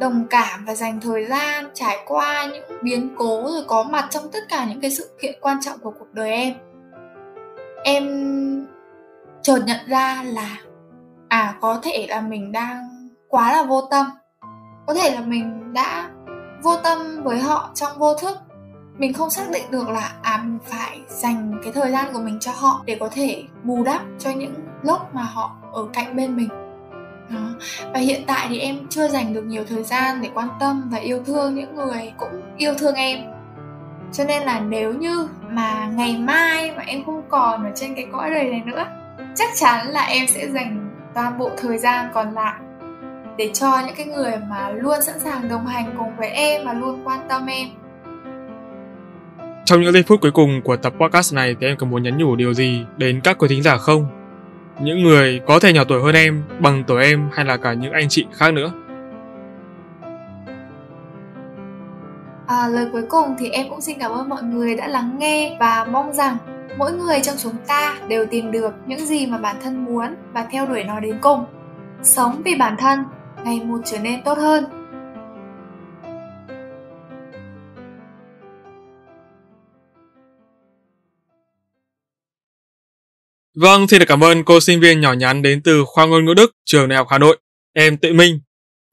[0.00, 4.30] Đồng cảm và dành thời gian trải qua những biến cố rồi có mặt trong
[4.32, 6.54] tất cả những cái sự kiện quan trọng của cuộc đời em.
[7.84, 8.66] Em
[9.42, 10.56] chợt nhận ra là
[11.28, 14.06] à có thể là mình đang quá là vô tâm.
[14.86, 16.10] Có thể là mình đã
[16.62, 18.38] vô tâm với họ trong vô thức.
[18.98, 22.38] Mình không xác định được là à mình phải dành cái thời gian của mình
[22.40, 26.36] cho họ để có thể bù đắp cho những lúc mà họ ở cạnh bên
[26.36, 26.48] mình.
[27.30, 27.50] Đó.
[27.94, 30.98] và hiện tại thì em chưa dành được nhiều thời gian để quan tâm và
[30.98, 33.18] yêu thương những người cũng yêu thương em.
[34.12, 38.06] Cho nên là nếu như mà ngày mai mà em không còn ở trên cái
[38.12, 38.84] cõi đời này nữa,
[39.34, 42.54] chắc chắn là em sẽ dành toàn bộ thời gian còn lại
[43.40, 46.72] để cho những cái người mà luôn sẵn sàng đồng hành cùng với em và
[46.72, 47.68] luôn quan tâm em
[49.64, 52.18] trong những giây phút cuối cùng của tập podcast này thì em có muốn nhắn
[52.18, 54.06] nhủ điều gì đến các quý thính giả không?
[54.80, 57.92] Những người có thể nhỏ tuổi hơn em, bằng tuổi em hay là cả những
[57.92, 58.72] anh chị khác nữa.
[62.46, 65.56] À, lời cuối cùng thì em cũng xin cảm ơn mọi người đã lắng nghe
[65.60, 66.36] và mong rằng
[66.78, 70.46] mỗi người trong chúng ta đều tìm được những gì mà bản thân muốn và
[70.50, 71.44] theo đuổi nó đến cùng.
[72.02, 73.04] Sống vì bản thân,
[73.44, 74.64] ngày một trở nên tốt hơn.
[83.56, 86.34] Vâng, xin được cảm ơn cô sinh viên nhỏ nhắn đến từ khoa ngôn ngữ
[86.34, 87.38] Đức, trường Đại học Hà Nội,
[87.74, 88.40] em Tự Minh.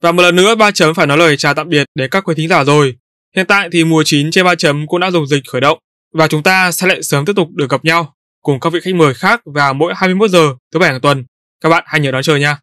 [0.02, 2.34] Và một lần nữa ba chấm phải nói lời chào tạm biệt đến các quý
[2.36, 2.96] thính giả rồi.
[3.36, 5.78] Hiện tại thì mùa 9 trên ba chấm cũng đã dùng dịch khởi động
[6.14, 8.94] và chúng ta sẽ lại sớm tiếp tục được gặp nhau cùng các vị khách
[8.94, 11.24] mời khác vào mỗi 21 giờ thứ bảy hàng tuần.
[11.60, 12.58] Các bạn hãy nhớ đón chờ nha.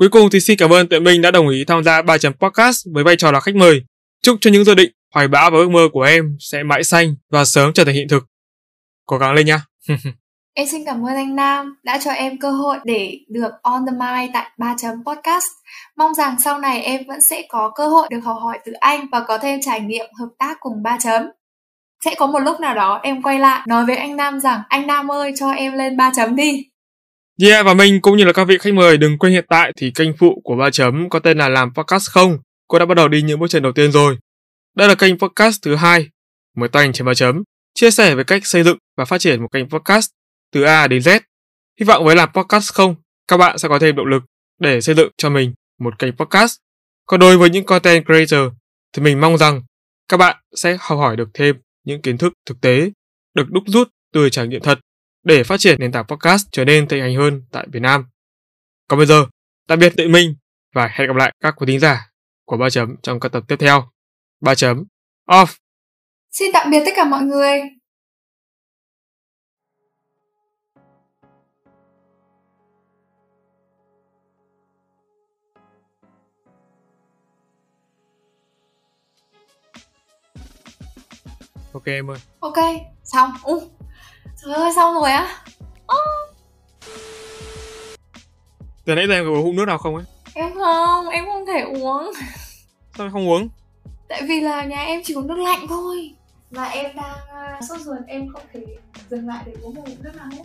[0.00, 2.32] Cuối cùng thì xin cảm ơn Tuệ Minh đã đồng ý tham gia ba chấm
[2.32, 3.82] podcast với vai trò là khách mời.
[4.22, 7.14] Chúc cho những dự định, hoài bão và ước mơ của em sẽ mãi xanh
[7.30, 8.24] và sớm trở thành hiện thực.
[9.06, 9.62] Cố gắng lên nha.
[10.54, 13.92] Em xin cảm ơn anh Nam đã cho em cơ hội để được on the
[13.92, 15.46] mic tại 3 chấm podcast.
[15.96, 19.06] Mong rằng sau này em vẫn sẽ có cơ hội được học hỏi từ anh
[19.12, 21.22] và có thêm trải nghiệm hợp tác cùng 3 chấm.
[22.04, 24.86] Sẽ có một lúc nào đó em quay lại nói với anh Nam rằng anh
[24.86, 26.69] Nam ơi cho em lên 3 chấm đi.
[27.42, 29.90] Yeah và mình cũng như là các vị khách mời đừng quên hiện tại thì
[29.94, 32.38] kênh phụ của ba chấm có tên là làm podcast không.
[32.68, 34.18] Cô đã bắt đầu đi những bước chân đầu tiên rồi.
[34.76, 36.08] Đây là kênh podcast thứ hai
[36.56, 37.42] mới toanh trên ba chấm
[37.74, 40.10] chia sẻ về cách xây dựng và phát triển một kênh podcast
[40.52, 41.20] từ A đến Z.
[41.80, 42.94] Hy vọng với làm podcast không,
[43.28, 44.22] các bạn sẽ có thêm động lực
[44.58, 46.56] để xây dựng cho mình một kênh podcast.
[47.06, 48.52] Còn đối với những content creator
[48.92, 49.62] thì mình mong rằng
[50.08, 52.90] các bạn sẽ học hỏi được thêm những kiến thức thực tế
[53.34, 54.78] được đúc rút từ trải nghiệm thật
[55.24, 58.04] để phát triển nền tảng podcast trở nên thịnh hành hơn tại Việt Nam.
[58.88, 59.26] Còn bây giờ,
[59.68, 60.34] tạm biệt tự mình
[60.74, 62.10] và hẹn gặp lại các quý thính giả
[62.44, 63.90] của ba chấm trong các tập tiếp theo.
[64.40, 64.84] ba chấm
[65.28, 65.46] off.
[66.30, 67.60] Xin tạm biệt tất cả mọi người.
[81.72, 82.58] ok em ơi ok
[83.04, 83.79] xong u
[84.42, 85.42] trời ơi xong rồi á?
[85.86, 86.36] Oh.
[88.84, 90.04] từ nãy giờ em có uống nước nào không ấy?
[90.34, 92.12] Em không em không thể uống.
[92.96, 93.48] Sao em không uống?
[94.08, 96.14] Tại vì là nhà em chỉ có nước lạnh thôi.
[96.50, 97.18] Và em đang
[97.58, 98.60] uh, sốt ruột em không thể
[99.10, 100.42] dừng lại để uống một nước nào hết.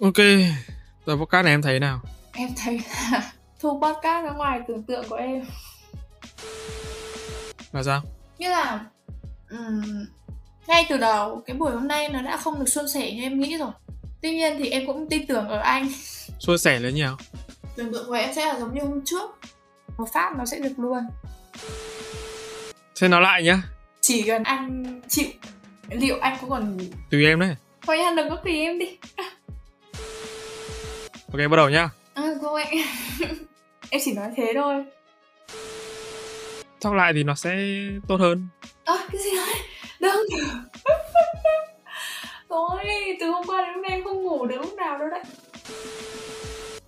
[0.00, 0.16] Ok
[1.06, 2.00] tập podcast này em thấy nào?
[2.32, 2.80] Em thấy
[3.12, 5.44] là thu podcast ra ngoài tưởng tượng của em.
[7.72, 8.02] Là sao?
[8.38, 8.84] Như là
[9.50, 10.06] um,
[10.68, 13.40] ngay từ đầu cái buổi hôm nay nó đã không được suôn sẻ như em
[13.40, 13.70] nghĩ rồi.
[14.22, 15.88] Tuy nhiên thì em cũng tin tưởng ở anh.
[16.38, 17.16] Suôn sẻ là nhiều.
[17.76, 19.30] Tưởng tượng của em sẽ là giống như hôm trước.
[19.98, 20.98] Một phát nó sẽ được luôn.
[23.00, 23.62] Thế nói lại nhá.
[24.00, 25.28] Chỉ cần anh chịu.
[25.90, 26.78] Liệu anh có còn
[27.10, 27.56] Tùy em đấy.
[27.86, 28.98] Thôi anh đừng có tùy em đi.
[31.32, 31.88] Ok bắt đầu nhá.
[32.14, 32.64] À thôi.
[33.90, 34.84] Em chỉ nói thế thôi.
[36.80, 37.56] Talk lại thì nó sẽ
[38.08, 38.48] tốt hơn.
[38.84, 39.67] À, cái gì đấy
[40.00, 40.26] đừng
[42.48, 42.84] Thôi,
[43.20, 45.22] từ hôm qua đến hôm nay em không ngủ được lúc nào đâu đấy.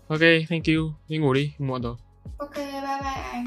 [0.08, 0.90] Ok, thank you.
[1.08, 1.96] Đi ngủ đi, muộn rồi.
[2.38, 3.44] Ok, bye bye anh.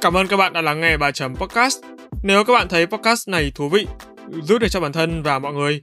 [0.00, 1.78] Cảm ơn các bạn đã lắng nghe bài chấm podcast.
[2.22, 3.86] Nếu các bạn thấy podcast này thú vị,
[4.42, 5.82] giúp được cho bản thân và mọi người,